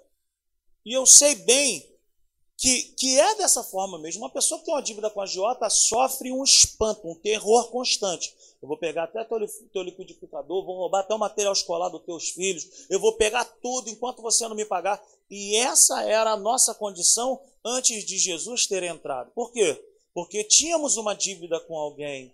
[0.83, 1.87] E eu sei bem
[2.57, 4.23] que, que é dessa forma mesmo.
[4.23, 8.35] Uma pessoa que tem uma dívida com a agiota sofre um espanto, um terror constante.
[8.59, 9.37] Eu vou pegar até teu,
[9.71, 13.89] teu liquidificador, vou roubar até o material escolar dos teus filhos, eu vou pegar tudo
[13.89, 15.01] enquanto você não me pagar.
[15.29, 19.31] E essa era a nossa condição antes de Jesus ter entrado.
[19.35, 19.79] Por quê?
[20.11, 22.33] Porque tínhamos uma dívida com alguém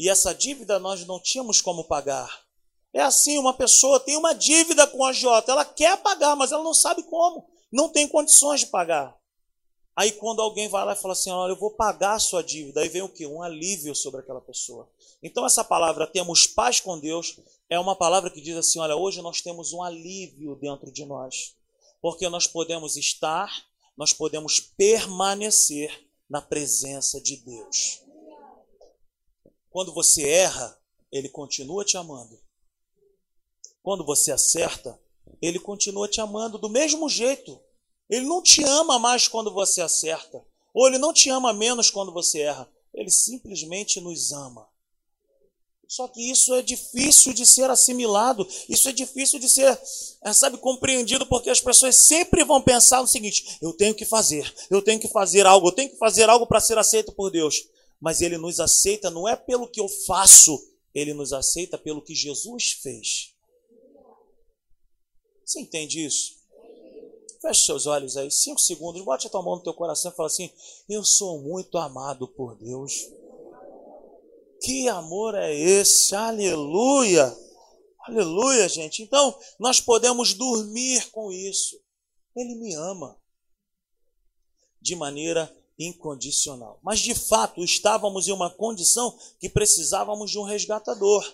[0.00, 2.42] e essa dívida nós não tínhamos como pagar.
[2.90, 6.64] É assim, uma pessoa tem uma dívida com a Jota, ela quer pagar, mas ela
[6.64, 9.16] não sabe como, não tem condições de pagar.
[9.94, 12.80] Aí quando alguém vai lá e fala assim, olha, eu vou pagar a sua dívida,
[12.80, 13.26] aí vem o que?
[13.26, 14.88] Um alívio sobre aquela pessoa.
[15.22, 19.20] Então essa palavra, temos paz com Deus, é uma palavra que diz assim, olha, hoje
[19.20, 21.54] nós temos um alívio dentro de nós.
[22.00, 23.50] Porque nós podemos estar,
[23.96, 28.02] nós podemos permanecer na presença de Deus.
[29.68, 30.78] Quando você erra,
[31.12, 32.40] ele continua te amando.
[33.82, 34.98] Quando você acerta,
[35.40, 37.58] ele continua te amando do mesmo jeito.
[38.08, 40.42] Ele não te ama mais quando você acerta,
[40.74, 42.68] ou ele não te ama menos quando você erra.
[42.92, 44.68] Ele simplesmente nos ama.
[45.86, 49.76] Só que isso é difícil de ser assimilado, isso é difícil de ser,
[50.22, 54.52] é, sabe, compreendido, porque as pessoas sempre vão pensar no seguinte: eu tenho que fazer,
[54.70, 57.64] eu tenho que fazer algo, eu tenho que fazer algo para ser aceito por Deus
[58.00, 60.58] mas ele nos aceita não é pelo que eu faço,
[60.94, 63.34] ele nos aceita pelo que Jesus fez.
[65.50, 66.36] Você entende isso?
[67.42, 70.28] Feche seus olhos aí, cinco segundos, bote a tua mão no teu coração e fala
[70.28, 70.48] assim:
[70.88, 72.92] Eu sou muito amado por Deus.
[74.62, 76.14] Que amor é esse?
[76.14, 77.36] Aleluia!
[78.06, 79.02] Aleluia, gente.
[79.02, 81.80] Então, nós podemos dormir com isso.
[82.36, 83.20] Ele me ama
[84.80, 86.78] de maneira incondicional.
[86.80, 91.28] Mas de fato estávamos em uma condição que precisávamos de um resgatador.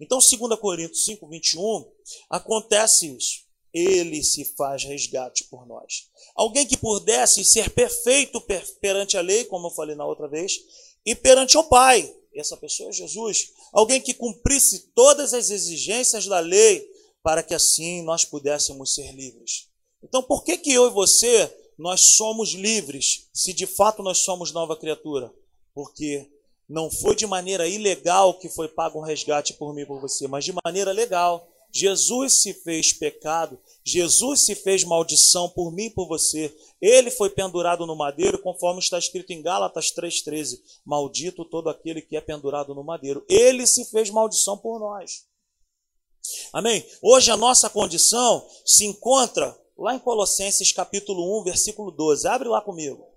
[0.00, 1.88] Então, 2 Coríntios 5, 21,
[2.28, 3.48] acontece isso.
[3.72, 6.08] Ele se faz resgate por nós.
[6.34, 8.42] Alguém que pudesse ser perfeito
[8.80, 10.52] perante a lei, como eu falei na outra vez,
[11.04, 12.14] e perante o Pai.
[12.34, 13.52] Essa pessoa é Jesus.
[13.72, 16.88] Alguém que cumprisse todas as exigências da lei,
[17.22, 19.68] para que assim nós pudéssemos ser livres.
[20.02, 24.52] Então, por que, que eu e você nós somos livres se de fato nós somos
[24.52, 25.32] nova criatura.
[25.72, 26.30] Porque
[26.68, 30.28] não foi de maneira ilegal que foi pago um resgate por mim e por você,
[30.28, 31.49] mas de maneira legal.
[31.72, 36.54] Jesus se fez pecado, Jesus se fez maldição por mim e por você.
[36.80, 42.16] Ele foi pendurado no madeiro, conforme está escrito em Gálatas 3,13: Maldito todo aquele que
[42.16, 43.24] é pendurado no madeiro.
[43.28, 45.26] Ele se fez maldição por nós.
[46.52, 46.84] Amém?
[47.00, 52.28] Hoje a nossa condição se encontra lá em Colossenses capítulo 1, versículo 12.
[52.28, 53.08] Abre lá comigo.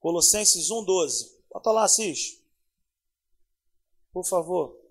[0.00, 1.42] Colossenses 1, 12.
[1.50, 2.42] Bota lá, Assis.
[4.12, 4.83] Por favor.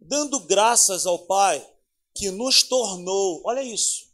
[0.00, 1.66] Dando graças ao Pai
[2.14, 4.06] que nos tornou, olha isso,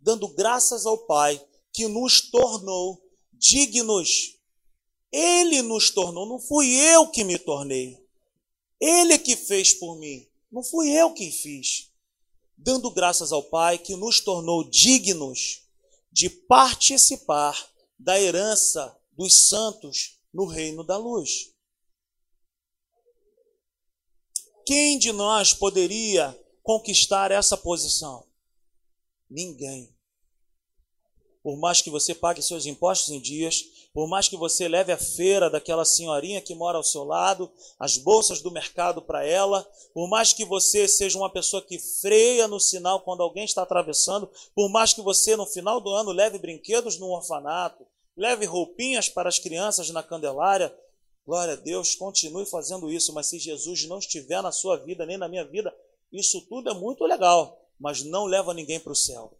[0.00, 4.38] dando graças ao Pai que nos tornou dignos.
[5.12, 8.02] Ele nos tornou, não fui eu que me tornei.
[8.80, 11.90] Ele que fez por mim, não fui eu quem fiz.
[12.56, 15.62] Dando graças ao Pai que nos tornou dignos
[16.10, 21.53] de participar da herança dos santos no reino da luz.
[24.66, 28.26] Quem de nós poderia conquistar essa posição?
[29.28, 29.94] Ninguém.
[31.42, 33.62] Por mais que você pague seus impostos em dias,
[33.92, 37.98] por mais que você leve a feira daquela senhorinha que mora ao seu lado, as
[37.98, 39.62] bolsas do mercado para ela,
[39.92, 44.30] por mais que você seja uma pessoa que freia no sinal quando alguém está atravessando,
[44.54, 47.86] por mais que você no final do ano leve brinquedos no orfanato,
[48.16, 50.74] leve roupinhas para as crianças na Candelária,
[51.26, 55.16] glória a Deus, continue fazendo isso, mas se Jesus não estiver na sua vida, nem
[55.16, 55.74] na minha vida,
[56.12, 59.36] isso tudo é muito legal, mas não leva ninguém para o céu.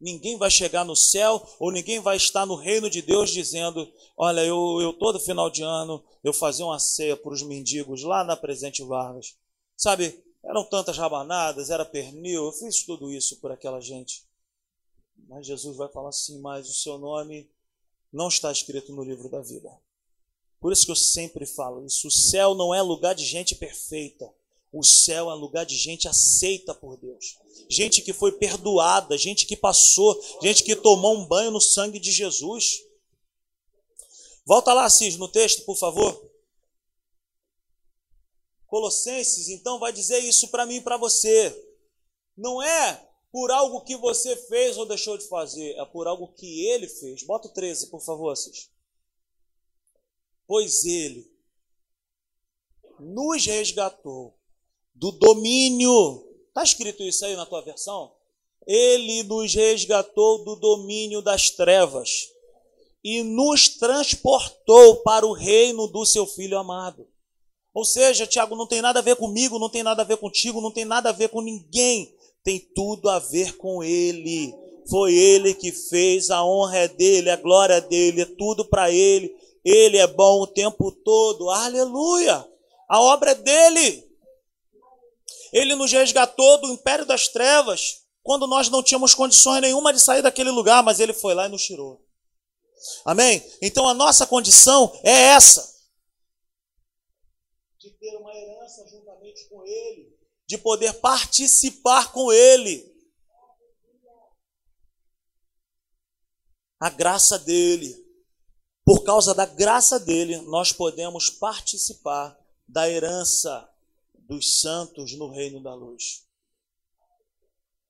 [0.00, 4.44] Ninguém vai chegar no céu ou ninguém vai estar no reino de Deus dizendo: Olha,
[4.44, 8.36] eu, eu todo final de ano eu fazia uma ceia para os mendigos lá na
[8.36, 9.36] Presente Vargas.
[9.76, 14.24] Sabe, eram tantas rabanadas, era pernil, eu fiz tudo isso por aquela gente.
[15.28, 17.50] Mas Jesus vai falar assim: Mas o seu nome
[18.12, 19.68] não está escrito no livro da vida.
[20.60, 24.32] Por isso que eu sempre falo isso: o céu não é lugar de gente perfeita.
[24.72, 27.38] O céu é lugar de gente aceita por Deus.
[27.70, 32.12] Gente que foi perdoada, gente que passou, gente que tomou um banho no sangue de
[32.12, 32.82] Jesus.
[34.44, 36.22] Volta lá, Cis, no texto, por favor.
[38.66, 41.54] Colossenses, então, vai dizer isso para mim e para você.
[42.36, 46.66] Não é por algo que você fez ou deixou de fazer, é por algo que
[46.66, 47.22] ele fez.
[47.22, 48.70] Bota o 13, por favor, Cis.
[50.48, 51.30] Pois ele
[52.98, 54.34] nos resgatou
[54.94, 56.24] do domínio.
[56.48, 58.12] Está escrito isso aí na tua versão?
[58.66, 62.28] Ele nos resgatou do domínio das trevas
[63.04, 67.06] e nos transportou para o reino do seu Filho amado.
[67.74, 70.62] Ou seja, Tiago, não tem nada a ver comigo, não tem nada a ver contigo,
[70.62, 74.52] não tem nada a ver com ninguém, tem tudo a ver com Ele.
[74.88, 78.90] Foi Ele que fez, a honra é dele, a glória é dele, é tudo para
[78.90, 79.36] Ele.
[79.64, 82.46] Ele é bom o tempo todo, aleluia!
[82.88, 84.08] A obra é dele.
[85.52, 90.22] Ele nos resgatou do império das trevas, quando nós não tínhamos condições nenhuma de sair
[90.22, 92.04] daquele lugar, mas ele foi lá e nos tirou.
[93.04, 93.42] Amém?
[93.60, 95.76] Então a nossa condição é essa:
[97.78, 102.86] de ter uma herança juntamente com ele, de poder participar com ele.
[106.80, 108.07] A graça dele.
[108.88, 112.34] Por causa da graça dele, nós podemos participar
[112.66, 113.68] da herança
[114.20, 116.24] dos santos no reino da luz.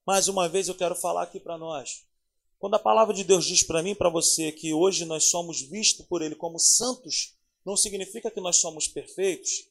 [0.04, 2.04] Mais uma vez eu quero falar aqui para nós.
[2.58, 6.04] Quando a palavra de Deus diz para mim para você que hoje nós somos vistos
[6.04, 7.32] por Ele como santos,
[7.64, 9.68] não significa que nós somos perfeitos.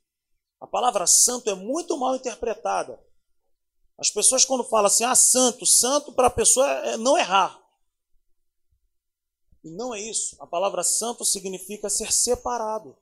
[0.61, 2.97] A palavra santo é muito mal interpretada.
[3.97, 7.66] As pessoas, quando falam assim, ah, santo, santo para a pessoa é não errar.
[9.63, 10.35] E não é isso.
[10.39, 12.97] A palavra santo significa ser separado.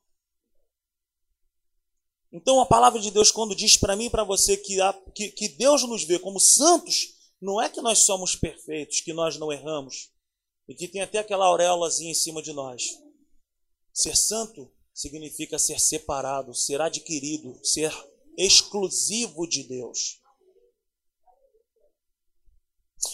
[2.32, 4.78] Então a palavra de Deus, quando diz para mim e para você que,
[5.14, 9.38] que, que Deus nos vê como santos, não é que nós somos perfeitos, que nós
[9.38, 10.12] não erramos,
[10.68, 13.00] e que tem até aquela auréolazinha em cima de nós.
[13.94, 17.94] Ser santo significa ser separado, ser adquirido, ser
[18.38, 20.22] exclusivo de Deus.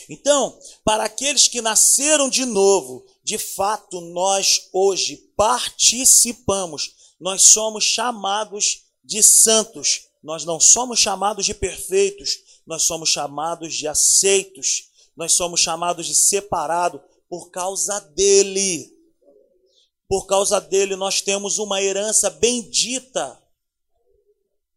[0.10, 8.84] Então, para aqueles que nasceram de novo, de fato nós hoje participamos, nós somos chamados
[9.04, 10.08] de santos.
[10.24, 16.16] Nós não somos chamados de perfeitos, nós somos chamados de aceitos, nós somos chamados de
[16.16, 18.96] separado por causa dele.
[20.08, 23.42] Por causa dele, nós temos uma herança bendita.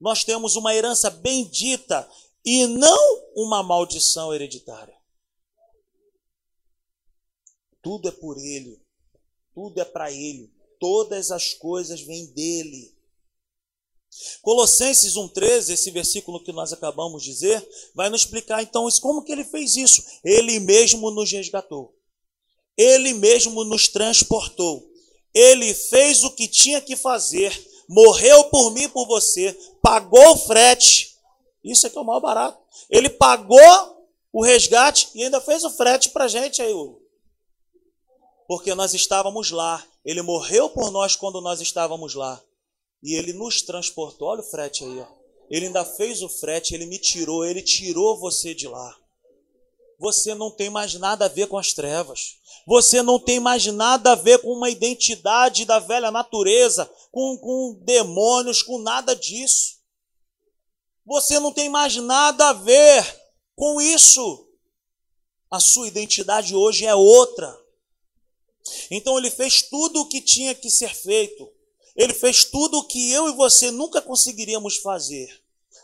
[0.01, 2.09] Nós temos uma herança bendita
[2.45, 4.95] e não uma maldição hereditária.
[7.85, 8.81] Tudo é por ele,
[9.55, 12.95] tudo é para ele, todas as coisas vêm dele.
[14.41, 19.33] Colossenses 1,13, esse versículo que nós acabamos de dizer, vai nos explicar então como que
[19.33, 20.03] ele fez isso.
[20.25, 21.95] Ele mesmo nos resgatou.
[22.75, 24.89] Ele mesmo nos transportou.
[25.35, 27.53] Ele fez o que tinha que fazer,
[27.89, 31.17] morreu por mim por você, pagou o frete.
[31.63, 32.63] Isso é que é o mal barato.
[32.89, 37.04] Ele pagou o resgate e ainda fez o frete para a gente aí, Hugo.
[38.47, 39.85] Porque nós estávamos lá.
[40.05, 42.43] Ele morreu por nós quando nós estávamos lá.
[43.03, 44.29] E ele nos transportou.
[44.29, 45.07] Olha o frete aí, ó.
[45.51, 48.97] Ele ainda fez o frete, ele me tirou, ele tirou você de lá.
[49.99, 52.39] Você não tem mais nada a ver com as trevas.
[52.67, 57.79] Você não tem mais nada a ver com uma identidade da velha natureza, com, com
[57.85, 59.75] demônios, com nada disso.
[61.07, 63.05] Você não tem mais nada a ver
[63.55, 64.49] com isso.
[65.51, 67.57] A sua identidade hoje é outra.
[68.91, 71.51] Então ele fez tudo o que tinha que ser feito.
[71.97, 75.43] Ele fez tudo o que eu e você nunca conseguiríamos fazer.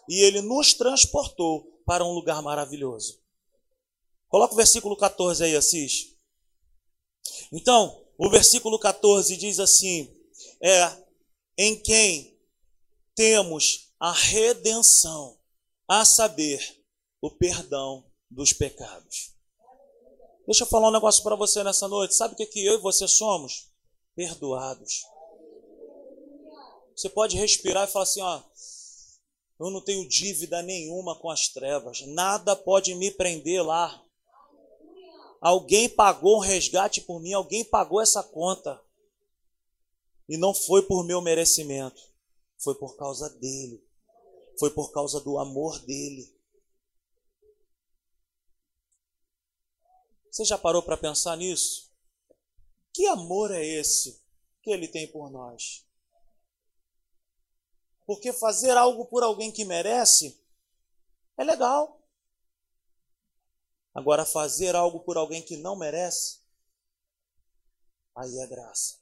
[0.09, 3.21] e ele nos transportou para um lugar maravilhoso.
[4.29, 6.17] Coloca o versículo 14 aí, Assis.
[7.53, 10.13] Então, o versículo 14 diz assim:
[10.63, 10.97] é
[11.57, 12.39] em quem
[13.15, 15.39] temos a redenção,
[15.87, 16.85] a saber,
[17.21, 19.30] o perdão dos pecados.
[20.51, 22.17] Deixa eu falar um negócio para você nessa noite.
[22.17, 23.69] Sabe o que, que eu e você somos?
[24.17, 25.05] Perdoados.
[26.93, 28.43] Você pode respirar e falar assim: ó,
[29.61, 34.05] eu não tenho dívida nenhuma com as trevas, nada pode me prender lá.
[35.41, 38.83] Alguém pagou um resgate por mim, alguém pagou essa conta.
[40.29, 42.03] E não foi por meu merecimento,
[42.59, 43.81] foi por causa dele,
[44.59, 46.40] foi por causa do amor dele.
[50.31, 51.91] Você já parou para pensar nisso?
[52.93, 54.23] Que amor é esse
[54.63, 55.87] que ele tem por nós?
[58.07, 60.41] Porque fazer algo por alguém que merece
[61.37, 62.01] é legal.
[63.95, 66.41] Agora, fazer algo por alguém que não merece,
[68.15, 69.01] aí é graça.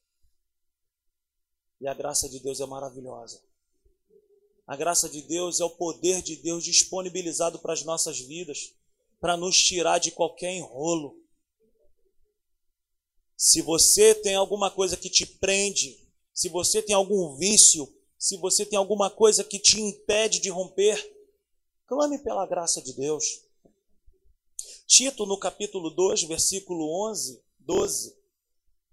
[1.80, 3.42] E a graça de Deus é maravilhosa.
[4.66, 8.74] A graça de Deus é o poder de Deus disponibilizado para as nossas vidas,
[9.20, 11.16] para nos tirar de qualquer enrolo.
[13.36, 15.96] Se você tem alguma coisa que te prende,
[16.32, 20.98] se você tem algum vício, se você tem alguma coisa que te impede de romper,
[21.86, 23.42] clame pela graça de Deus.
[24.86, 28.16] Tito, no capítulo 2, versículo 11, 12,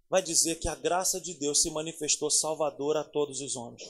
[0.10, 3.84] vai dizer que a graça de Deus se manifestou salvadora a todos os homens.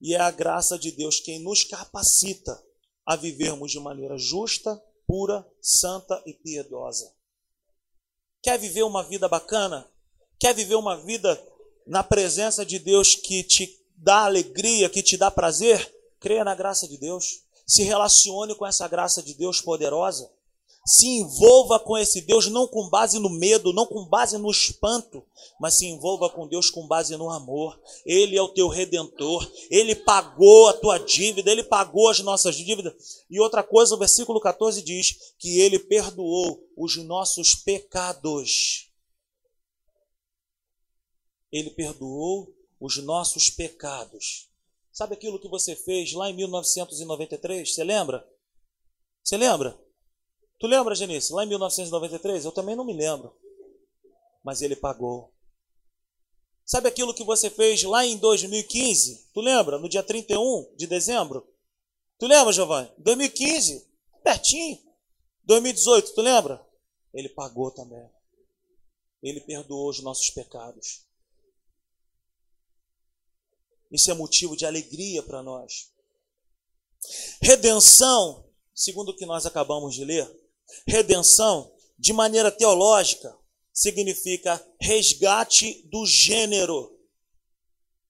[0.00, 2.62] E é a graça de Deus quem nos capacita
[3.06, 7.12] a vivermos de maneira justa, pura, santa e piedosa.
[8.42, 9.88] Quer viver uma vida bacana?
[10.38, 11.40] Quer viver uma vida
[11.86, 15.92] na presença de Deus que te dá alegria, que te dá prazer?
[16.20, 17.42] Creia na graça de Deus.
[17.66, 20.30] Se relacione com essa graça de Deus poderosa
[20.86, 25.26] se envolva com esse Deus não com base no medo, não com base no espanto,
[25.58, 27.80] mas se envolva com Deus com base no amor.
[28.04, 33.24] Ele é o teu redentor, ele pagou a tua dívida, ele pagou as nossas dívidas.
[33.30, 38.90] E outra coisa, o versículo 14 diz que ele perdoou os nossos pecados.
[41.50, 44.50] Ele perdoou os nossos pecados.
[44.92, 47.74] Sabe aquilo que você fez lá em 1993?
[47.74, 48.28] Você lembra?
[49.22, 49.83] Você lembra?
[50.58, 51.32] Tu lembra, Genice?
[51.32, 52.44] Lá em 1993?
[52.44, 53.36] Eu também não me lembro.
[54.42, 55.32] Mas ele pagou.
[56.64, 59.30] Sabe aquilo que você fez lá em 2015?
[59.32, 59.78] Tu lembra?
[59.78, 61.46] No dia 31 de dezembro?
[62.18, 62.90] Tu lembra, Giovanni?
[62.98, 63.86] 2015,
[64.22, 64.78] pertinho.
[65.44, 66.66] 2018, tu lembra?
[67.12, 68.08] Ele pagou também.
[69.22, 71.04] Ele perdoou os nossos pecados.
[73.90, 75.92] Isso é motivo de alegria para nós.
[77.42, 80.26] Redenção, segundo o que nós acabamos de ler,
[80.86, 83.36] Redenção, de maneira teológica,
[83.72, 86.96] significa resgate do gênero.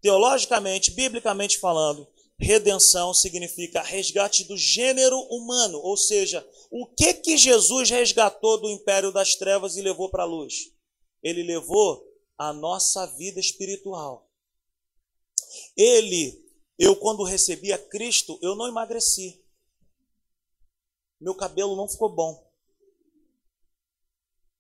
[0.01, 2.07] Teologicamente, biblicamente falando,
[2.39, 9.11] redenção significa resgate do gênero humano, ou seja, o que que Jesus resgatou do império
[9.11, 10.73] das trevas e levou para a luz?
[11.23, 14.29] Ele levou a nossa vida espiritual.
[15.77, 16.45] Ele,
[16.79, 19.43] eu quando recebi a Cristo, eu não emagreci.
[21.21, 22.44] Meu cabelo não ficou bom.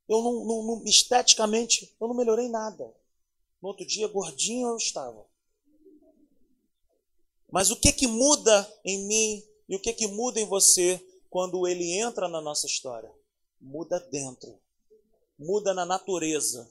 [0.09, 2.95] Eu não, não, não, esteticamente, eu não melhorei nada.
[3.61, 5.25] No outro dia, gordinho eu estava.
[7.51, 11.01] Mas o que que muda em mim e o que que muda em você
[11.31, 13.11] quando ele entra na nossa história?
[13.61, 14.59] Muda dentro.
[15.39, 16.71] Muda na natureza.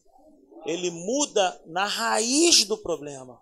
[0.66, 3.42] Ele muda na raiz do problema.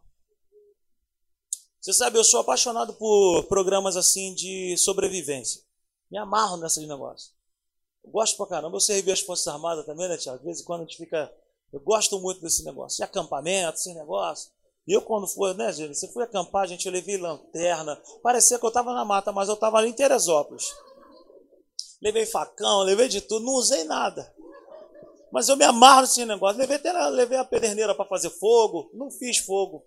[1.82, 5.64] Você sabe, eu sou apaixonado por programas assim de sobrevivência.
[6.12, 7.34] Me amarro nesses negócios.
[8.04, 8.76] Eu gosto pra caramba.
[8.76, 10.40] Eu servi as Forças Armadas também, né, Tiago?
[10.40, 11.32] De vez em quando a gente fica.
[11.72, 12.98] Eu gosto muito desse negócio.
[12.98, 14.52] De acampamento, esse negócio.
[14.88, 15.96] E eu, quando fui, né, gente?
[15.96, 18.02] Você fui acampar, gente, eu levei lanterna.
[18.24, 20.66] Parecia que eu estava na mata, mas eu estava ali em Teresópolis.
[22.02, 24.34] Levei facão, levei de tudo, não usei nada.
[25.32, 26.60] Mas eu me amarro nesse negócio.
[26.60, 29.86] Levei, até, levei a pederneira para fazer fogo, não fiz fogo.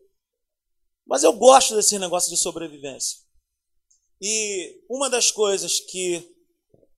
[1.06, 3.18] Mas eu gosto desse negócio de sobrevivência.
[4.22, 6.33] E uma das coisas que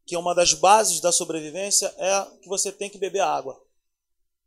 [0.07, 3.61] que é uma das bases da sobrevivência, é que você tem que beber água.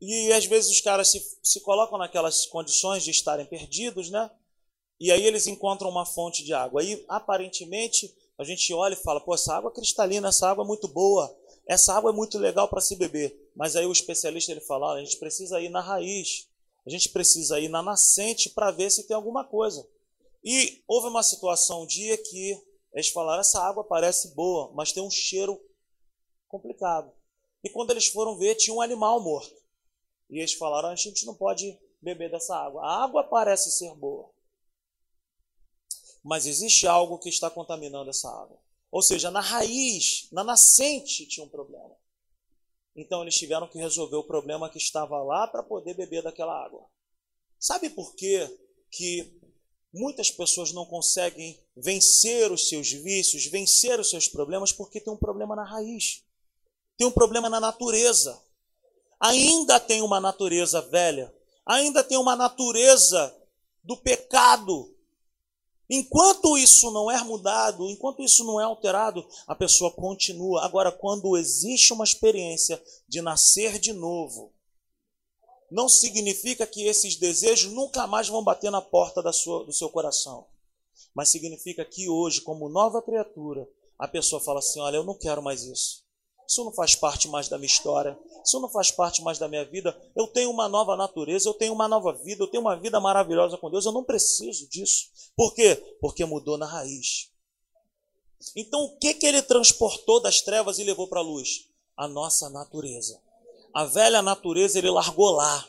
[0.01, 4.32] E às vezes os caras se, se colocam naquelas condições de estarem perdidos, né?
[4.99, 6.82] E aí eles encontram uma fonte de água.
[6.82, 10.88] Aí, aparentemente, a gente olha e fala: pô, essa água cristalina, essa água é muito
[10.88, 11.38] boa,
[11.68, 13.51] essa água é muito legal para se beber.
[13.53, 16.47] Mas aí o especialista ele fala: a gente precisa ir na raiz,
[16.86, 19.86] a gente precisa ir na nascente para ver se tem alguma coisa.
[20.43, 22.57] E houve uma situação um dia que
[22.93, 25.59] eles falaram: essa água parece boa, mas tem um cheiro
[26.47, 27.11] complicado.
[27.63, 29.55] E quando eles foram ver, tinha um animal morto.
[30.29, 32.83] E eles falaram: a gente não pode beber dessa água.
[32.83, 34.31] A água parece ser boa,
[36.23, 38.59] mas existe algo que está contaminando essa água.
[38.91, 41.95] Ou seja, na raiz, na nascente, tinha um problema.
[42.95, 46.89] Então eles tiveram que resolver o problema que estava lá para poder beber daquela água.
[47.59, 48.47] Sabe por quê
[48.89, 49.38] que
[49.93, 55.17] muitas pessoas não conseguem vencer os seus vícios, vencer os seus problemas, porque tem um
[55.17, 56.23] problema na raiz,
[56.97, 58.41] tem um problema na natureza.
[59.19, 61.33] Ainda tem uma natureza velha,
[61.65, 63.35] ainda tem uma natureza
[63.83, 64.95] do pecado
[65.89, 70.63] Enquanto isso não é mudado, enquanto isso não é alterado, a pessoa continua.
[70.63, 74.53] Agora, quando existe uma experiência de nascer de novo,
[75.72, 79.89] não significa que esses desejos nunca mais vão bater na porta da sua, do seu
[79.89, 80.47] coração.
[81.13, 83.67] Mas significa que hoje, como nova criatura,
[83.97, 86.03] a pessoa fala assim: Olha, eu não quero mais isso.
[86.47, 88.17] Isso não faz parte mais da minha história.
[88.43, 89.95] Isso não faz parte mais da minha vida.
[90.15, 93.55] Eu tenho uma nova natureza, eu tenho uma nova vida, eu tenho uma vida maravilhosa
[93.55, 93.86] com Deus.
[93.86, 95.09] Eu não preciso disso.
[95.36, 95.76] Por quê?
[96.01, 97.30] Porque mudou na raiz.
[98.55, 101.67] Então, o que, que ele transportou das trevas e levou para a luz?
[101.95, 103.22] A nossa natureza.
[103.74, 105.67] A velha natureza ele largou lá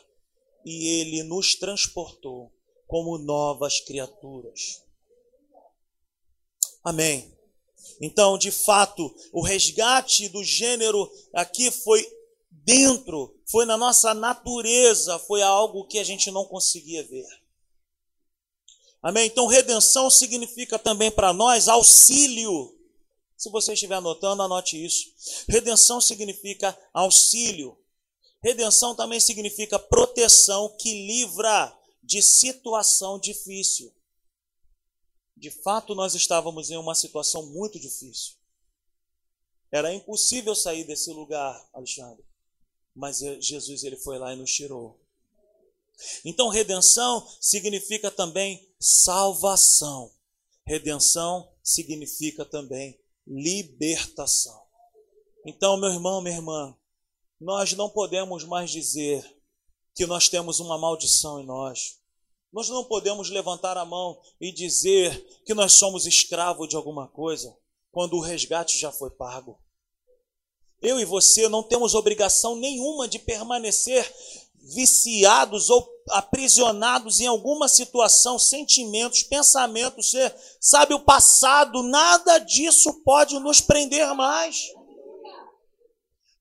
[0.65, 2.51] e ele nos transportou
[2.87, 4.83] como novas criaturas.
[6.83, 7.31] Amém.
[8.01, 12.05] Então, de fato, o resgate do gênero aqui foi
[12.49, 17.27] dentro, foi na nossa natureza, foi algo que a gente não conseguia ver.
[19.01, 19.27] Amém?
[19.27, 22.77] Então, redenção significa também para nós auxílio.
[23.35, 25.11] Se você estiver anotando, anote isso.
[25.47, 27.77] Redenção significa auxílio.
[28.43, 33.93] Redenção também significa proteção que livra de situação difícil.
[35.37, 38.35] De fato, nós estávamos em uma situação muito difícil.
[39.71, 42.25] Era impossível sair desse lugar, Alexandre.
[42.95, 44.99] Mas Jesus ele foi lá e nos tirou.
[46.25, 50.11] Então, redenção significa também salvação.
[50.65, 54.61] Redenção significa também libertação.
[55.45, 56.77] Então, meu irmão, minha irmã,
[57.41, 59.25] nós não podemos mais dizer
[59.95, 61.97] que nós temos uma maldição em nós.
[62.53, 67.57] Nós não podemos levantar a mão e dizer que nós somos escravos de alguma coisa,
[67.91, 69.57] quando o resgate já foi pago.
[70.79, 74.13] Eu e você não temos obrigação nenhuma de permanecer
[74.75, 80.11] viciados ou aprisionados em alguma situação, sentimentos, pensamentos,
[80.59, 84.71] sabe, o passado, nada disso pode nos prender mais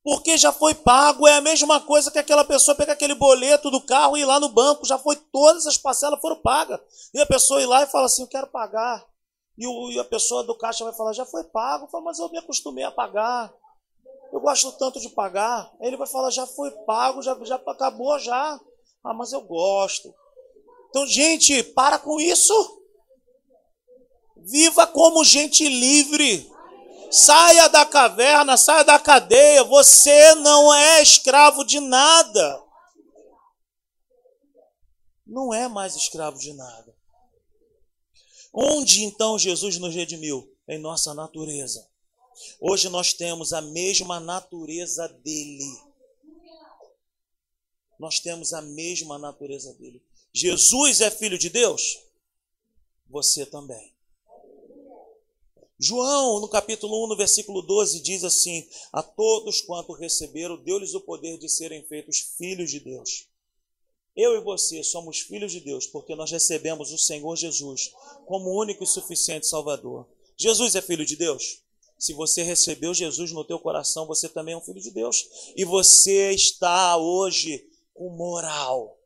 [0.03, 1.27] porque já foi pago.
[1.27, 4.41] É a mesma coisa que aquela pessoa pegar aquele boleto do carro e ir lá
[4.41, 6.81] no banco, já foi, todas as parcelas foram pagas.
[7.15, 9.05] E a pessoa ir lá e fala assim: Eu quero pagar.
[9.59, 11.89] E, o, e a pessoa do caixa vai falar: Já foi pago.
[11.89, 13.53] Falo, Mas eu me acostumei a pagar.
[14.33, 15.71] Eu gosto tanto de pagar.
[15.81, 18.59] Aí ele vai falar: Já foi pago, já, já acabou já.
[19.05, 20.15] Ah, mas eu gosto.
[20.89, 22.79] Então, gente, para com isso.
[24.37, 26.50] Viva como gente livre.
[27.11, 29.65] Saia da caverna, saia da cadeia.
[29.65, 32.63] Você não é escravo de nada.
[35.27, 36.95] Não é mais escravo de nada.
[38.53, 40.49] Onde então Jesus nos redimiu?
[40.69, 41.89] Em nossa natureza.
[42.61, 45.81] Hoje nós temos a mesma natureza dele.
[47.99, 50.03] Nós temos a mesma natureza dele.
[50.33, 51.99] Jesus é filho de Deus?
[53.09, 53.93] Você também.
[55.83, 61.01] João, no capítulo 1, no versículo 12, diz assim: A todos quanto receberam, deu-lhes o
[61.01, 63.27] poder de serem feitos filhos de Deus.
[64.15, 67.93] Eu e você somos filhos de Deus porque nós recebemos o Senhor Jesus
[68.27, 70.07] como único e suficiente Salvador.
[70.37, 71.63] Jesus é filho de Deus?
[71.99, 75.53] Se você recebeu Jesus no teu coração, você também é um filho de Deus.
[75.57, 78.99] E você está hoje com moral,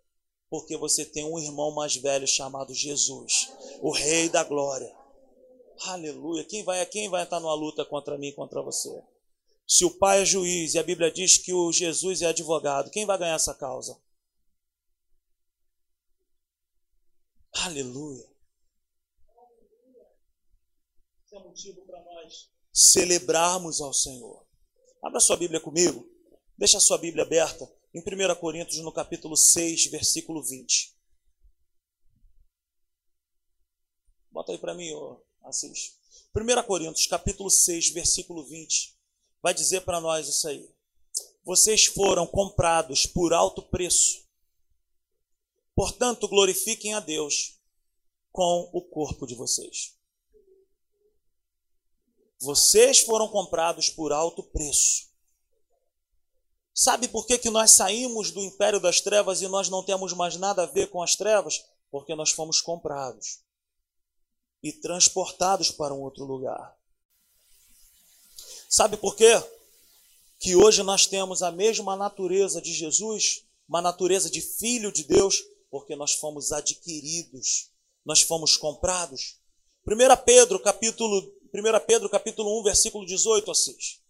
[0.51, 5.04] porque você tem um irmão mais velho chamado Jesus, o Rei da Glória.
[5.87, 6.45] Aleluia.
[6.45, 9.03] Quem vai, quem vai estar numa luta contra mim e contra você?
[9.67, 13.05] Se o pai é juiz e a Bíblia diz que o Jesus é advogado, quem
[13.05, 14.01] vai ganhar essa causa?
[17.53, 18.27] Aleluia.
[21.25, 24.47] Isso é motivo para nós celebrarmos ao Senhor.
[25.03, 26.09] Abra sua Bíblia comigo.
[26.57, 30.95] Deixa a sua Bíblia aberta em 1 Coríntios, no capítulo 6, versículo 20.
[34.31, 35.17] Bota aí para mim, ó.
[35.45, 35.93] Assiste.
[36.35, 38.97] 1 Coríntios, capítulo 6, versículo 20,
[39.43, 40.75] vai dizer para nós isso aí.
[41.45, 44.25] Vocês foram comprados por alto preço.
[45.75, 47.61] Portanto, glorifiquem a Deus
[48.33, 49.95] com o corpo de vocês.
[52.41, 55.13] Vocês foram comprados por alto preço.
[56.73, 60.37] Sabe por que, que nós saímos do império das trevas e nós não temos mais
[60.37, 61.63] nada a ver com as trevas?
[61.91, 63.44] Porque nós fomos comprados
[64.65, 66.75] e transportados para um outro lugar.
[68.67, 69.31] Sabe por quê?
[70.41, 75.45] Que hoje nós temos a mesma natureza de Jesus, uma natureza de filho de Deus,
[75.71, 77.71] porque nós fomos adquiridos,
[78.07, 79.39] nós fomos comprados.
[79.87, 84.01] 1 Pedro, capítulo, 1 Pedro, capítulo 1, versículo 18 a 6.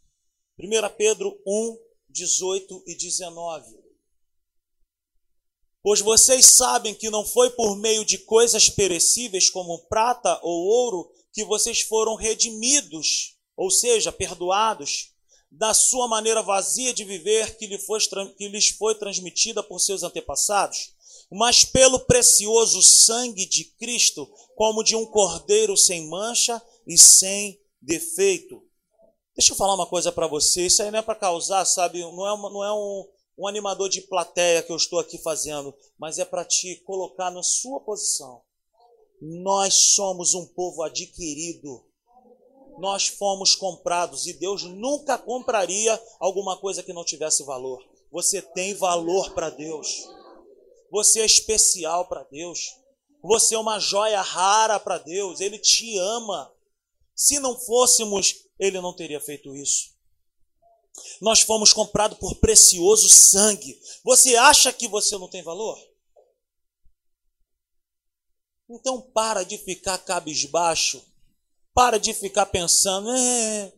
[0.57, 1.78] 1 Pedro 1,
[2.11, 3.84] 18 e 19.
[5.85, 11.12] Pois vocês sabem que não foi por meio de coisas perecíveis como prata ou ouro
[11.30, 15.11] que vocês foram redimidos, ou seja, perdoados,
[15.51, 20.95] da sua maneira vazia de viver que, lhes foi transmitida por seus antepassados,
[21.30, 24.26] mas pelo precioso sangue de Cristo,
[24.57, 28.62] como de um cordeiro sem mancha e sem defeito.
[29.37, 32.26] Deixa eu falar uma coisa para você, isso aí não é para causar, sabe, não
[32.26, 33.07] é, uma, não é um,
[33.37, 37.43] um animador de plateia que eu estou aqui fazendo, mas é para te colocar na
[37.43, 38.43] sua posição.
[39.20, 41.85] Nós somos um povo adquirido.
[42.78, 47.82] Nós fomos comprados e Deus nunca compraria alguma coisa que não tivesse valor.
[48.11, 50.09] Você tem valor para Deus.
[50.91, 52.76] Você é especial para Deus.
[53.22, 55.41] Você é uma joia rara para Deus.
[55.41, 56.53] Ele te ama.
[57.14, 59.93] Se não fôssemos, ele não teria feito isso.
[61.20, 63.78] Nós fomos comprados por precioso sangue.
[64.05, 65.78] Você acha que você não tem valor?
[68.68, 71.05] Então para de ficar cabisbaixo.
[71.72, 73.11] Para de ficar pensando.
[73.11, 73.72] É...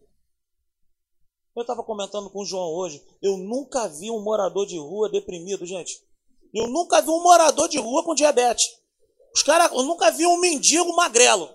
[1.55, 3.03] Eu estava comentando com o João hoje.
[3.23, 6.05] Eu nunca vi um morador de rua deprimido, gente.
[6.53, 8.79] Eu nunca vi um morador de rua com diabetes.
[9.35, 11.55] Os caras, eu nunca vi um mendigo magrelo.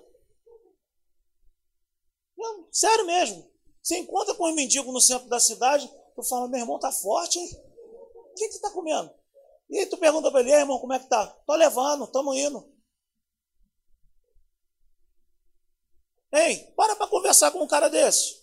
[2.37, 3.50] Não, sério mesmo.
[3.81, 7.39] Você encontra com um mendigo no centro da cidade, tu fala, meu irmão tá forte,
[7.39, 7.49] hein?
[8.15, 9.11] O que, você tá comendo?
[9.69, 11.27] E aí tu pergunta para ele, irmão, como é que tá?
[11.45, 12.71] Tô levando, tamo indo.
[16.33, 18.41] Ei, para para conversar com um cara desse.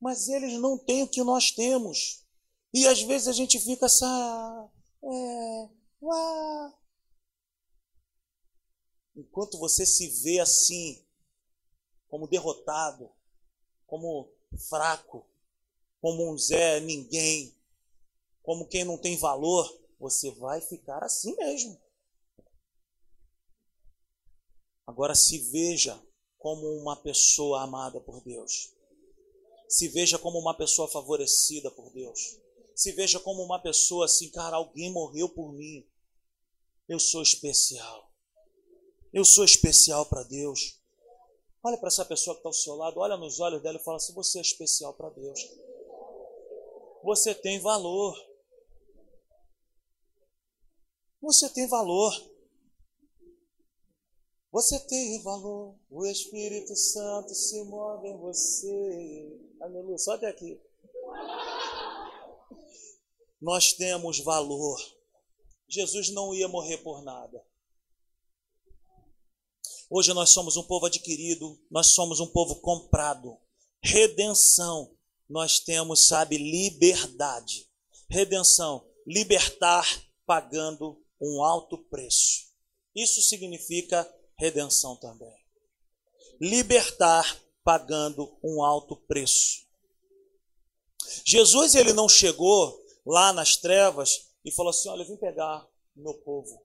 [0.00, 2.24] Mas eles não têm o que nós temos.
[2.72, 4.70] E às vezes a gente fica essa.
[5.02, 5.68] É,
[6.02, 6.78] uá.
[9.16, 11.06] Enquanto você se vê assim,
[12.08, 13.13] como derrotado,
[13.86, 14.30] como
[14.68, 15.26] fraco,
[16.00, 17.54] como um Zé ninguém,
[18.42, 21.80] como quem não tem valor, você vai ficar assim mesmo.
[24.86, 26.00] Agora se veja
[26.38, 28.74] como uma pessoa amada por Deus.
[29.66, 32.38] Se veja como uma pessoa favorecida por Deus.
[32.76, 35.88] Se veja como uma pessoa assim, cara, alguém morreu por mim.
[36.86, 38.12] Eu sou especial.
[39.12, 40.78] Eu sou especial para Deus.
[41.66, 43.96] Olha para essa pessoa que está ao seu lado, olha nos olhos dela e fala
[43.96, 45.40] assim: você é especial para Deus.
[47.02, 48.14] Você tem valor.
[51.22, 52.12] Você tem valor.
[54.52, 55.74] Você tem valor.
[55.90, 59.40] O Espírito Santo se move em você.
[59.62, 59.96] Aleluia.
[59.96, 60.60] Só até aqui.
[63.40, 64.78] Nós temos valor.
[65.66, 67.42] Jesus não ia morrer por nada.
[69.90, 73.38] Hoje nós somos um povo adquirido, nós somos um povo comprado.
[73.82, 74.96] Redenção,
[75.28, 77.68] nós temos, sabe, liberdade.
[78.08, 79.86] Redenção, libertar
[80.26, 82.46] pagando um alto preço.
[82.94, 85.34] Isso significa redenção também.
[86.40, 89.64] Libertar pagando um alto preço.
[91.24, 96.14] Jesus ele não chegou lá nas trevas e falou assim: "Olha, eu vim pegar meu
[96.14, 96.63] povo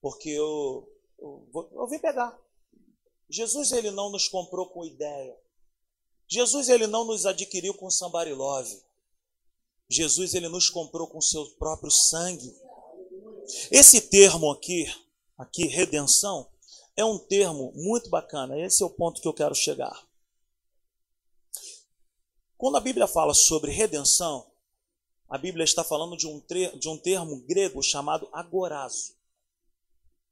[0.00, 0.88] porque eu,
[1.18, 2.38] eu, eu vim pegar.
[3.28, 5.36] Jesus ele não nos comprou com ideia.
[6.26, 8.82] Jesus ele não nos adquiriu com somebody love.
[9.88, 12.54] Jesus ele nos comprou com seu próprio sangue.
[13.70, 14.86] Esse termo aqui,
[15.36, 16.48] aqui redenção,
[16.96, 18.58] é um termo muito bacana.
[18.58, 20.08] Esse é o ponto que eu quero chegar.
[22.56, 24.46] Quando a Bíblia fala sobre redenção,
[25.28, 26.42] a Bíblia está falando de um,
[26.78, 29.19] de um termo grego chamado agorazo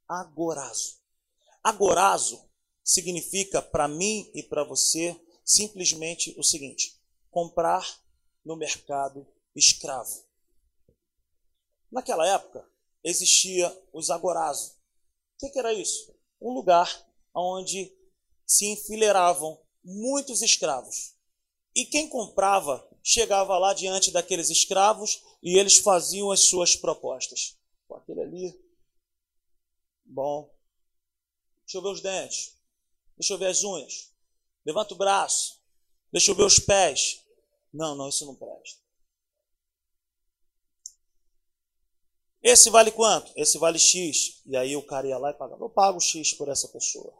[0.09, 0.97] agorazo.
[1.63, 2.43] Agorazo
[2.83, 6.99] significa para mim e para você simplesmente o seguinte:
[7.29, 7.87] comprar
[8.43, 10.25] no mercado escravo.
[11.91, 12.67] Naquela época
[13.03, 14.73] existia os agorazo.
[15.41, 16.13] O que, era isso?
[16.41, 17.95] Um lugar onde
[18.45, 21.15] se enfileiravam muitos escravos.
[21.75, 27.57] E quem comprava chegava lá diante daqueles escravos e eles faziam as suas propostas.
[27.91, 28.68] Aquele ali
[30.09, 30.51] Bom.
[31.65, 32.57] Deixa eu ver os dentes.
[33.15, 34.11] Deixa eu ver as unhas.
[34.65, 35.61] Levanta o braço.
[36.11, 37.23] Deixa eu ver os pés.
[37.71, 38.79] Não, não, isso não presta.
[42.41, 43.31] Esse vale quanto?
[43.35, 44.41] Esse vale X.
[44.45, 45.63] E aí o cara ia lá e pagava.
[45.63, 47.13] Eu pago X por essa pessoa.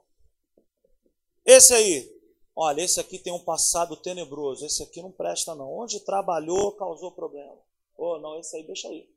[1.45, 2.19] Esse aí.
[2.55, 4.65] Olha, esse aqui tem um passado tenebroso.
[4.65, 5.71] Esse aqui não presta, não.
[5.71, 7.57] Onde trabalhou, causou problema.
[7.95, 9.07] Oh, não, esse aí deixa aí.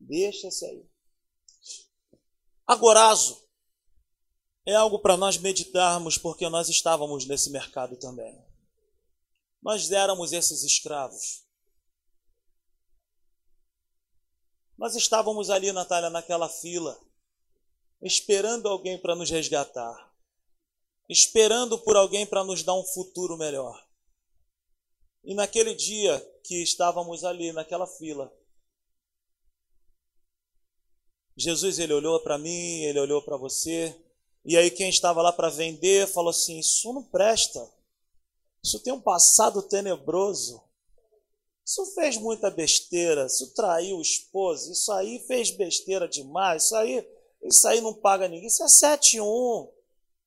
[0.00, 0.86] Deixa esse aí.
[2.66, 3.46] Agorazo
[4.66, 8.44] é algo para nós meditarmos, porque nós estávamos nesse mercado também.
[9.62, 11.44] Nós éramos esses escravos.
[14.76, 17.00] Nós estávamos ali, Natália, naquela fila,
[18.02, 20.12] esperando alguém para nos resgatar,
[21.08, 23.86] esperando por alguém para nos dar um futuro melhor.
[25.24, 28.32] E naquele dia que estávamos ali, naquela fila,
[31.36, 33.94] Jesus ele olhou para mim, ele olhou para você,
[34.44, 37.70] e aí quem estava lá para vender falou assim: Isso não presta,
[38.62, 40.62] isso tem um passado tenebroso.
[41.64, 47.08] Isso fez muita besteira, isso traiu o esposo, isso aí fez besteira demais, isso aí,
[47.42, 49.68] isso aí não paga ninguém, isso é 7 1.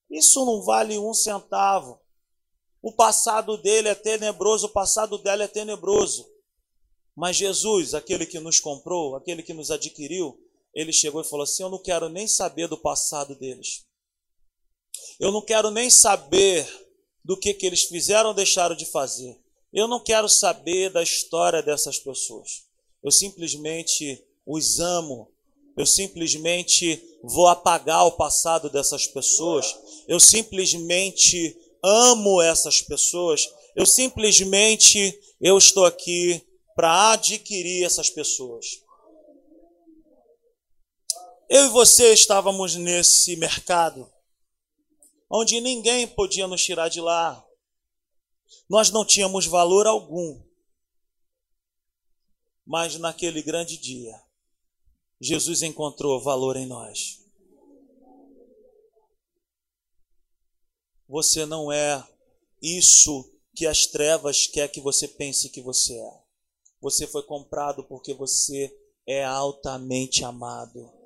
[0.10, 2.00] Isso não vale um centavo.
[2.82, 6.30] O passado dele é tenebroso, o passado dela é tenebroso.
[7.16, 10.38] Mas Jesus, aquele que nos comprou, aquele que nos adquiriu,
[10.74, 13.86] ele chegou e falou assim: Eu não quero nem saber do passado deles.
[15.20, 16.68] Eu não quero nem saber
[17.24, 19.38] do que, que eles fizeram ou deixaram de fazer.
[19.72, 22.64] Eu não quero saber da história dessas pessoas.
[23.04, 25.32] Eu simplesmente os amo.
[25.78, 29.76] Eu simplesmente vou apagar o passado dessas pessoas.
[30.08, 33.48] Eu simplesmente amo essas pessoas.
[33.76, 36.42] Eu simplesmente eu estou aqui
[36.76, 38.82] para adquirir essas pessoas.
[41.50, 44.10] Eu e você estávamos nesse mercado
[45.30, 47.46] onde ninguém podia nos tirar de lá
[48.70, 50.42] nós não tínhamos valor algum.
[52.66, 54.22] Mas naquele grande dia,
[55.20, 57.20] Jesus encontrou valor em nós.
[61.08, 62.08] Você não é
[62.62, 66.24] isso que as trevas quer que você pense que você é.
[66.80, 68.72] Você foi comprado porque você
[69.08, 70.99] é altamente amado.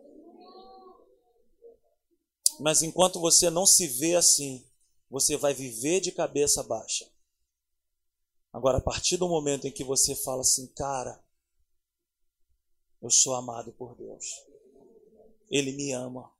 [2.64, 4.66] Mas enquanto você não se vê assim,
[5.10, 7.06] você vai viver de cabeça baixa.
[8.54, 11.22] Agora, a partir do momento em que você fala assim, cara,
[13.02, 14.46] eu sou amado por Deus,
[15.52, 16.32] Ele me ama,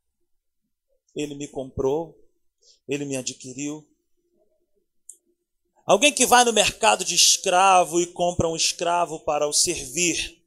[1.14, 2.18] Ele me comprou,
[2.88, 3.86] Ele me adquiriu.
[5.86, 10.42] Alguém que vai no mercado de escravo e compra um escravo para o servir.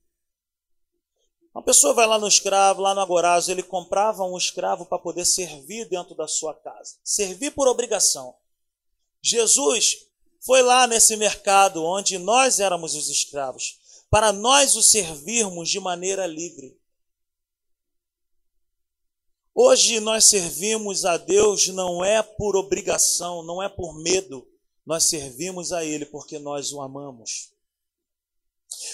[1.57, 5.25] Uma pessoa vai lá no escravo, lá no agorazo, ele comprava um escravo para poder
[5.25, 6.97] servir dentro da sua casa.
[7.03, 8.35] Servir por obrigação.
[9.23, 10.07] Jesus
[10.39, 13.79] foi lá nesse mercado onde nós éramos os escravos,
[14.11, 16.79] para nós o servirmos de maneira livre.
[19.55, 24.47] Hoje nós servimos a Deus não é por obrigação, não é por medo,
[24.85, 27.51] nós servimos a Ele porque nós o amamos.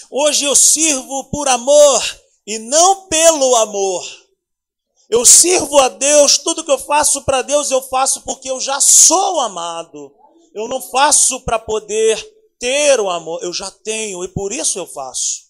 [0.09, 4.05] Hoje eu sirvo por amor e não pelo amor.
[5.09, 8.81] Eu sirvo a Deus, tudo que eu faço para Deus eu faço porque eu já
[8.81, 10.11] sou amado.
[10.53, 12.17] Eu não faço para poder
[12.59, 15.43] ter o amor, eu já tenho e por isso eu faço.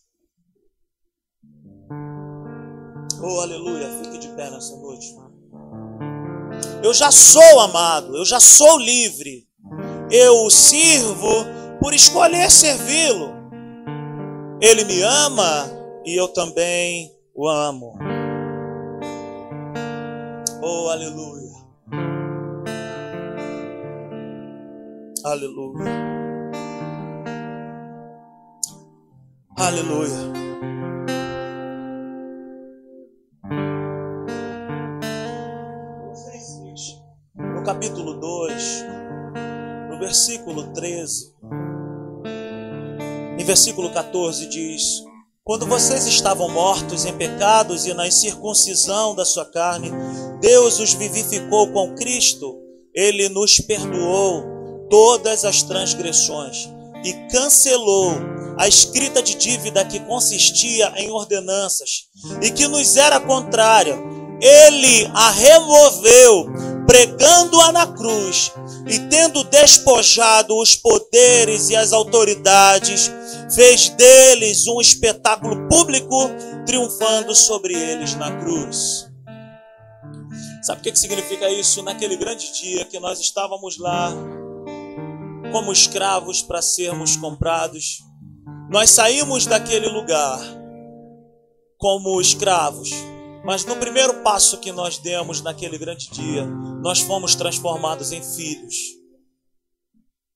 [3.22, 5.16] Oh, aleluia, fique de pé nessa noite.
[6.84, 9.48] Eu já sou amado, eu já sou livre.
[10.12, 11.46] Eu o sirvo
[11.80, 13.32] por escolher servi-lo.
[14.62, 15.70] Ele me ama
[16.06, 17.98] e eu também o amo.
[20.62, 21.54] Oh, aleluia.
[25.24, 26.14] Aleluia.
[29.58, 30.34] Aleluia.
[37.36, 38.86] No capítulo 2,
[39.90, 41.34] no versículo 13,
[43.40, 45.13] em versículo 14 diz:
[45.46, 49.92] Quando vocês estavam mortos em pecados e na incircuncisão da sua carne,
[50.40, 52.56] Deus os vivificou com Cristo,
[52.96, 54.42] ele nos perdoou
[54.90, 56.70] todas as transgressões
[57.04, 58.14] e cancelou
[58.58, 62.04] a escrita de dívida que consistia em ordenanças
[62.42, 63.98] e que nos era contrária.
[64.40, 66.46] Ele a removeu,
[66.88, 68.50] pregando-a na cruz
[68.88, 73.12] e tendo despojado os poderes e as autoridades,
[73.56, 76.30] fez deles um espetáculo público,
[76.66, 79.08] triunfando sobre eles na cruz.
[80.64, 81.84] Sabe o que significa isso?
[81.84, 84.14] Naquele grande dia que nós estávamos lá,
[85.52, 88.00] como escravos para sermos comprados,
[88.70, 90.40] nós saímos daquele lugar
[91.78, 92.90] como escravos,
[93.46, 96.46] mas no primeiro passo que nós demos naquele grande dia,
[96.82, 98.76] nós fomos transformados em filhos.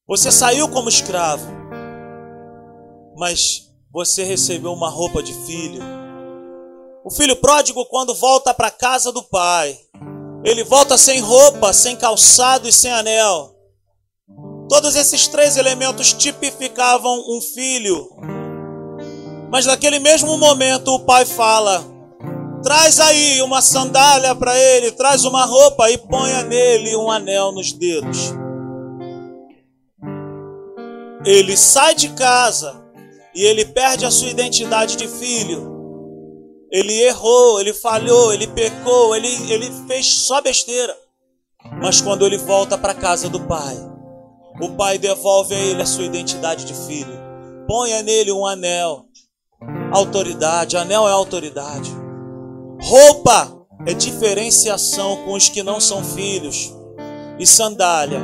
[0.05, 1.66] Você saiu como escravo,
[3.17, 5.81] mas você recebeu uma roupa de filho.
[7.03, 9.75] O filho pródigo, quando volta para casa do pai,
[10.43, 13.55] ele volta sem roupa, sem calçado e sem anel.
[14.69, 18.07] Todos esses três elementos tipificavam um filho.
[19.49, 21.83] Mas naquele mesmo momento o pai fala:
[22.61, 27.71] traz aí uma sandália para ele, traz uma roupa e ponha nele um anel nos
[27.71, 28.33] dedos.
[31.25, 32.86] Ele sai de casa
[33.37, 35.71] e ele perde a sua identidade de filho.
[36.71, 40.97] Ele errou, ele falhou, ele pecou, ele, ele fez só besteira.
[41.79, 43.77] Mas quando ele volta para a casa do pai,
[44.59, 47.13] o pai devolve a ele a sua identidade de filho.
[47.67, 49.05] Ponha nele um anel.
[49.91, 51.91] Autoridade, anel é autoridade.
[52.81, 56.73] Roupa é diferenciação com os que não são filhos.
[57.37, 58.19] E sandália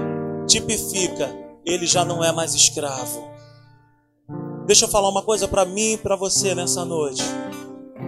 [0.48, 1.30] tipifica,
[1.64, 3.32] ele já não é mais escravo.
[4.66, 7.22] Deixa eu falar uma coisa para mim e para você nessa noite.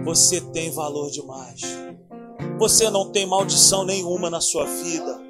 [0.04, 1.60] Você tem valor demais.
[2.58, 5.20] Você não tem maldição nenhuma na sua vida.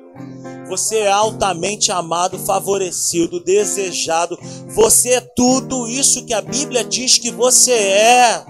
[0.68, 4.39] Você é altamente amado, favorecido, desejado.
[4.68, 8.47] Você é tudo isso que a Bíblia diz que você é.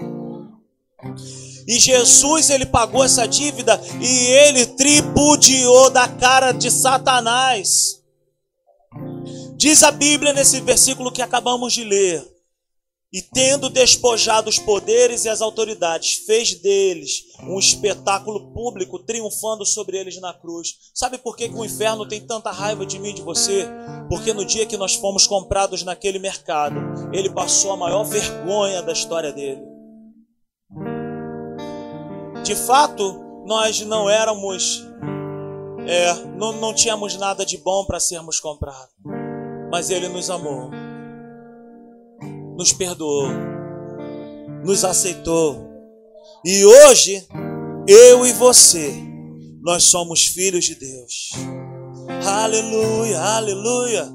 [1.67, 8.03] E Jesus, ele pagou essa dívida e ele tripudiou da cara de Satanás.
[9.55, 12.36] Diz a Bíblia nesse versículo que acabamos de ler
[13.11, 19.97] e tendo despojado os poderes e as autoridades, fez deles um espetáculo público, triunfando sobre
[19.97, 20.73] eles na cruz.
[20.93, 23.65] Sabe por que, que o inferno tem tanta raiva de mim e de você?
[24.09, 26.75] Porque no dia que nós fomos comprados naquele mercado,
[27.13, 29.61] ele passou a maior vergonha da história dele.
[32.43, 34.85] De fato, nós não éramos,
[35.87, 38.93] é, não, não tínhamos nada de bom para sermos comprados,
[39.71, 40.86] mas ele nos amou
[42.57, 43.29] nos perdoou,
[44.65, 45.65] nos aceitou.
[46.43, 47.25] E hoje,
[47.87, 48.93] eu e você,
[49.61, 51.31] nós somos filhos de Deus.
[52.25, 54.09] Aleluia, aleluia.